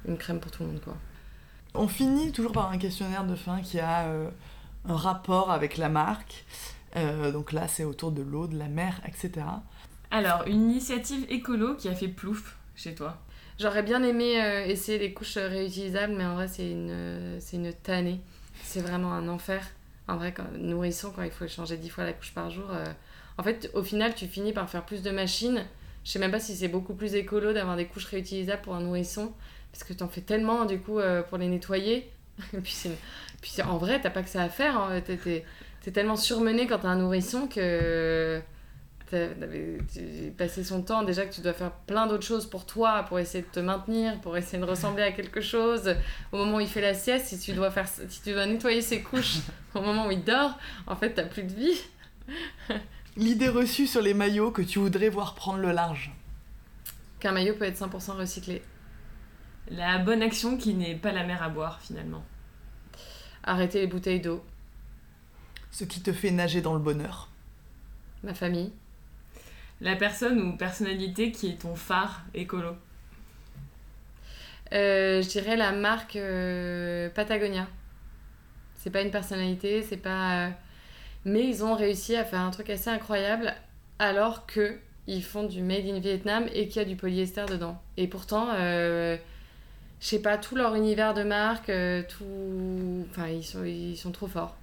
Une 0.06 0.16
crème 0.16 0.40
pour 0.40 0.50
tout 0.50 0.62
le 0.62 0.70
monde, 0.70 0.80
quoi. 0.82 0.96
On 1.74 1.86
finit 1.86 2.32
toujours 2.32 2.52
par 2.52 2.70
un 2.70 2.78
questionnaire 2.78 3.24
de 3.24 3.36
fin 3.36 3.60
qui 3.60 3.78
a 3.78 4.06
euh, 4.06 4.28
un 4.88 4.96
rapport 4.96 5.50
avec 5.50 5.76
la 5.76 5.88
marque. 5.88 6.44
Euh, 6.96 7.30
donc 7.30 7.52
là, 7.52 7.68
c'est 7.68 7.84
autour 7.84 8.10
de 8.10 8.22
l'eau, 8.22 8.48
de 8.48 8.58
la 8.58 8.66
mer, 8.66 9.00
etc. 9.06 9.46
Alors, 10.10 10.42
une 10.46 10.70
initiative 10.70 11.24
écolo 11.28 11.76
qui 11.76 11.88
a 11.88 11.94
fait 11.94 12.08
plouf 12.08 12.56
chez 12.74 12.94
toi. 12.94 13.18
J'aurais 13.60 13.82
bien 13.82 14.02
aimé 14.02 14.42
euh, 14.42 14.64
essayer 14.64 14.98
les 14.98 15.12
couches 15.12 15.36
réutilisables, 15.36 16.14
mais 16.16 16.24
en 16.24 16.34
vrai, 16.34 16.48
c'est 16.48 16.70
une, 16.70 16.90
euh, 16.90 17.36
c'est 17.40 17.58
une 17.58 17.74
tannée. 17.74 18.20
C'est 18.64 18.80
vraiment 18.80 19.12
un 19.12 19.28
enfer. 19.28 19.62
En 20.08 20.16
vrai, 20.16 20.32
quand, 20.32 20.50
nourrisson, 20.56 21.12
quand 21.14 21.22
il 21.22 21.30
faut 21.30 21.46
changer 21.46 21.76
dix 21.76 21.90
fois 21.90 22.04
la 22.04 22.14
couche 22.14 22.32
par 22.32 22.50
jour, 22.50 22.64
euh, 22.70 22.86
en 23.36 23.42
fait, 23.42 23.70
au 23.74 23.82
final, 23.82 24.14
tu 24.14 24.26
finis 24.26 24.54
par 24.54 24.70
faire 24.70 24.86
plus 24.86 25.02
de 25.02 25.10
machines. 25.10 25.62
Je 26.04 26.10
sais 26.10 26.18
même 26.18 26.30
pas 26.30 26.40
si 26.40 26.56
c'est 26.56 26.68
beaucoup 26.68 26.94
plus 26.94 27.14
écolo 27.14 27.52
d'avoir 27.52 27.76
des 27.76 27.84
couches 27.84 28.06
réutilisables 28.06 28.62
pour 28.62 28.74
un 28.74 28.80
nourrisson, 28.80 29.34
parce 29.72 29.84
que 29.84 29.92
t'en 29.92 30.08
fais 30.08 30.20
tellement, 30.22 30.64
du 30.64 30.78
coup, 30.78 30.98
euh, 30.98 31.22
pour 31.22 31.38
les 31.38 31.48
nettoyer. 31.48 32.10
Et 32.54 32.58
puis, 32.60 33.62
en 33.62 33.78
vrai, 33.78 34.00
t'as 34.00 34.10
pas 34.10 34.22
que 34.22 34.28
ça 34.30 34.42
à 34.42 34.48
faire. 34.48 34.78
hein. 34.78 35.00
T'es, 35.00 35.44
t'es 35.82 35.90
tellement 35.92 36.16
surmené 36.16 36.66
quand 36.66 36.78
t'as 36.80 36.88
un 36.88 36.96
nourrisson 36.96 37.46
que 37.48 38.40
tu- 39.10 40.30
passé 40.38 40.62
son 40.62 40.82
temps 40.82 41.02
déjà 41.02 41.26
que 41.26 41.34
tu 41.34 41.40
dois 41.40 41.52
faire 41.52 41.72
plein 41.72 42.06
d'autres 42.06 42.24
choses 42.26 42.48
pour 42.48 42.64
toi 42.64 43.04
pour 43.08 43.18
essayer 43.18 43.42
de 43.42 43.48
te 43.48 43.58
maintenir 43.58 44.20
pour 44.20 44.36
essayer 44.36 44.58
de 44.58 44.64
ressembler 44.64 45.02
à 45.02 45.10
quelque 45.10 45.40
chose 45.40 45.96
au 46.30 46.36
moment 46.38 46.58
où 46.58 46.60
il 46.60 46.68
fait 46.68 46.80
la 46.80 46.94
sieste 46.94 47.26
si 47.26 47.38
tu 47.38 47.52
dois 47.52 47.72
faire 47.72 47.88
si 47.88 48.22
tu 48.22 48.32
dois 48.32 48.46
nettoyer 48.46 48.82
ses 48.82 49.02
couches 49.02 49.38
au 49.74 49.80
moment 49.80 50.06
où 50.06 50.12
il 50.12 50.22
dort 50.22 50.56
en 50.86 50.94
fait 50.94 51.10
t'as 51.14 51.24
plus 51.24 51.42
de 51.42 51.52
vie 51.54 51.80
L'idée 53.16 53.48
reçue 53.48 53.88
sur 53.88 54.00
les 54.00 54.14
maillots 54.14 54.52
que 54.52 54.62
tu 54.62 54.78
voudrais 54.78 55.08
voir 55.08 55.34
prendre 55.34 55.58
le 55.58 55.72
large. 55.72 56.12
qu'un 57.18 57.32
maillot 57.32 57.54
peut 57.54 57.64
être 57.64 57.76
100% 57.84 58.12
recyclé 58.16 58.62
La 59.68 59.98
bonne 59.98 60.22
action 60.22 60.56
qui 60.56 60.74
n'est 60.74 60.94
pas 60.96 61.12
la 61.12 61.24
mer 61.24 61.42
à 61.42 61.48
boire 61.48 61.80
finalement. 61.80 62.24
arrêter 63.44 63.80
les 63.80 63.86
bouteilles 63.86 64.20
d'eau 64.20 64.44
Ce 65.70 65.84
qui 65.84 66.00
te 66.02 66.12
fait 66.12 66.30
nager 66.30 66.60
dans 66.60 66.74
le 66.74 66.80
bonheur. 66.80 67.28
ma 68.22 68.34
famille 68.34 68.72
La 69.80 69.96
personne 69.96 70.40
ou 70.40 70.56
personnalité 70.56 71.30
qui 71.32 71.48
est 71.50 71.60
ton 71.62 71.74
phare 71.74 72.22
écolo. 72.34 72.74
Euh, 74.72 75.20
je 75.22 75.28
dirais 75.28 75.56
la 75.56 75.72
marque 75.72 76.16
euh, 76.16 77.08
Patagonia. 77.10 77.66
C'est 78.76 78.90
pas 78.90 79.02
une 79.02 79.10
personnalité, 79.10 79.82
c'est 79.82 79.96
pas. 79.96 80.46
euh, 80.46 80.50
Mais 81.24 81.44
ils 81.46 81.64
ont 81.64 81.74
réussi 81.74 82.16
à 82.16 82.24
faire 82.24 82.40
un 82.40 82.50
truc 82.50 82.70
assez 82.70 82.88
incroyable 82.90 83.52
alors 83.98 84.46
que 84.46 84.78
ils 85.06 85.24
font 85.24 85.42
du 85.44 85.62
made 85.62 85.86
in 85.86 85.98
Vietnam 85.98 86.46
et 86.54 86.68
qu'il 86.68 86.76
y 86.82 86.84
a 86.84 86.88
du 86.88 86.94
polyester 86.96 87.44
dedans. 87.48 87.80
Et 87.96 88.06
pourtant, 88.06 88.48
euh, 88.52 89.16
je 90.00 90.06
sais 90.06 90.18
pas, 90.20 90.38
tout 90.38 90.56
leur 90.56 90.74
univers 90.74 91.14
de 91.14 91.22
marque, 91.22 91.68
euh, 91.70 92.02
tout. 92.08 93.06
Enfin, 93.10 93.28
ils 93.28 93.44
sont, 93.44 93.64
ils 93.64 93.96
sont 93.96 94.10
trop 94.12 94.26
forts. 94.26 94.56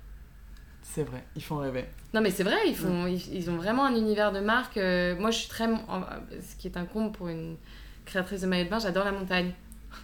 C'est 0.81 1.03
vrai, 1.03 1.23
ils 1.35 1.43
font 1.43 1.57
rêver. 1.57 1.85
Non 2.13 2.21
mais 2.21 2.31
c'est 2.31 2.43
vrai, 2.43 2.55
ils, 2.65 2.75
font, 2.75 3.05
ils, 3.07 3.35
ils 3.35 3.49
ont 3.49 3.57
vraiment 3.57 3.85
un 3.85 3.95
univers 3.95 4.31
de 4.31 4.39
marque. 4.39 4.77
euh, 4.77 5.15
moi 5.19 5.31
je 5.31 5.39
suis 5.39 5.49
très... 5.49 5.67
Ce 5.67 6.55
qui 6.57 6.67
est 6.67 6.77
un 6.77 6.85
comble 6.85 7.11
pour 7.11 7.27
une 7.27 7.57
créatrice 8.05 8.41
de 8.41 8.47
maillot 8.47 8.65
de 8.65 8.69
bain, 8.69 8.79
j'adore 8.79 9.03
la 9.03 9.11
montagne. 9.11 9.51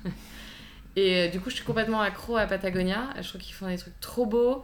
et 0.96 1.16
euh, 1.16 1.28
du 1.30 1.40
coup 1.40 1.50
je 1.50 1.56
suis 1.56 1.64
complètement 1.66 2.02
accro 2.02 2.36
à 2.38 2.46
Patagonia. 2.46 3.10
Je 3.22 3.28
trouve 3.30 3.42
qu'ils 3.42 3.56
font 3.56 3.68
des 3.68 3.78
trucs 3.78 4.00
trop 4.02 4.26
beaux. 4.26 4.64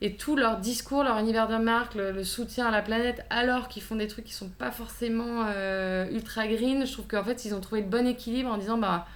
Et 0.00 0.16
tout 0.16 0.36
leur 0.36 0.58
discours, 0.58 1.02
leur 1.04 1.18
univers 1.18 1.48
de 1.48 1.56
marque, 1.56 1.94
le, 1.96 2.12
le 2.12 2.24
soutien 2.24 2.66
à 2.66 2.70
la 2.70 2.82
planète, 2.82 3.26
alors 3.30 3.68
qu'ils 3.68 3.82
font 3.82 3.96
des 3.96 4.06
trucs 4.06 4.24
qui 4.24 4.32
sont 4.32 4.48
pas 4.48 4.70
forcément 4.70 5.44
euh, 5.48 6.08
ultra 6.10 6.46
green, 6.46 6.86
je 6.86 6.92
trouve 6.92 7.06
qu'en 7.08 7.24
fait 7.24 7.44
ils 7.44 7.54
ont 7.54 7.60
trouvé 7.60 7.82
le 7.82 7.88
bon 7.88 8.06
équilibre 8.06 8.48
en 8.50 8.56
disant 8.58 8.78
bah 8.78 9.06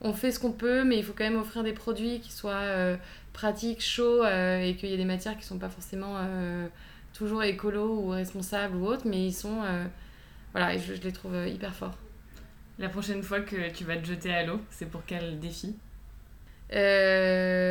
on 0.00 0.12
fait 0.12 0.30
ce 0.32 0.38
qu'on 0.40 0.52
peut, 0.52 0.84
mais 0.84 0.96
il 0.98 1.04
faut 1.04 1.12
quand 1.16 1.24
même 1.24 1.38
offrir 1.40 1.62
des 1.62 1.72
produits 1.72 2.20
qui 2.20 2.32
soient 2.32 2.52
euh, 2.54 2.96
pratiques, 3.32 3.82
chauds, 3.82 4.22
euh, 4.24 4.60
et 4.60 4.74
qu'il 4.76 4.88
y 4.90 4.94
ait 4.94 4.98
des 4.98 5.04
matières 5.04 5.36
qui 5.38 5.44
sont 5.44 5.58
pas 5.58 5.68
forcément 5.70 6.16
euh, 6.18 6.66
toujours 7.12 7.42
écolo 7.42 7.98
ou 8.00 8.08
responsables 8.10 8.76
ou 8.76 8.86
autres, 8.86 9.06
mais 9.06 9.26
ils 9.26 9.32
sont. 9.32 9.62
euh, 9.64 9.84
voilà, 10.52 10.76
je, 10.78 10.94
je 10.94 11.02
les 11.02 11.12
trouve 11.12 11.34
hyper 11.48 11.74
forts. 11.74 11.96
La 12.78 12.88
prochaine 12.88 13.22
fois 13.22 13.40
que 13.40 13.70
tu 13.70 13.84
vas 13.84 13.96
te 13.96 14.06
jeter 14.06 14.32
à 14.34 14.44
l'eau, 14.44 14.60
c'est 14.70 14.86
pour 14.90 15.02
quel 15.06 15.38
défi? 15.40 15.74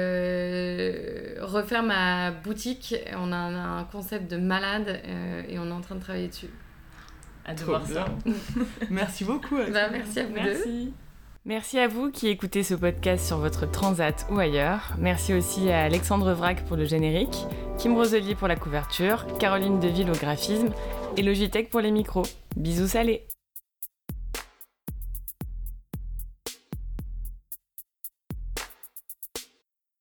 Euh, 0.03 1.35
refaire 1.41 1.83
ma 1.83 2.31
boutique, 2.31 2.95
on 3.17 3.31
a 3.31 3.35
un, 3.35 3.79
un 3.79 3.83
concept 3.85 4.29
de 4.31 4.37
malade 4.37 5.01
euh, 5.05 5.43
et 5.47 5.59
on 5.59 5.67
est 5.67 5.71
en 5.71 5.81
train 5.81 5.95
de 5.95 6.01
travailler 6.01 6.27
dessus. 6.29 6.49
À 7.45 7.53
de 7.53 7.59
Trop 7.59 7.71
voir 7.71 7.85
ça. 7.85 8.05
Merci 8.89 9.25
beaucoup. 9.25 9.57
Bah, 9.71 9.89
merci 9.91 10.19
à 10.21 10.25
vous 10.25 10.39
deux. 10.39 10.93
Merci. 11.45 11.77
À 11.77 11.87
vous 11.89 12.09
qui 12.09 12.29
écoutez 12.29 12.63
ce 12.63 12.73
podcast 12.73 13.25
sur 13.25 13.37
votre 13.37 13.69
transat 13.69 14.25
ou 14.31 14.39
ailleurs. 14.39 14.93
Merci 14.97 15.33
aussi 15.33 15.69
à 15.69 15.83
Alexandre 15.83 16.31
Vrac 16.33 16.63
pour 16.65 16.77
le 16.77 16.85
générique, 16.85 17.45
Kim 17.77 17.95
Roselier 17.95 18.35
pour 18.35 18.47
la 18.47 18.55
couverture, 18.55 19.25
Caroline 19.39 19.79
Deville 19.79 20.09
au 20.09 20.13
graphisme 20.15 20.69
et 21.17 21.21
Logitech 21.21 21.69
pour 21.69 21.81
les 21.81 21.91
micros. 21.91 22.23
Bisous 22.55 22.87
salés 22.87 23.25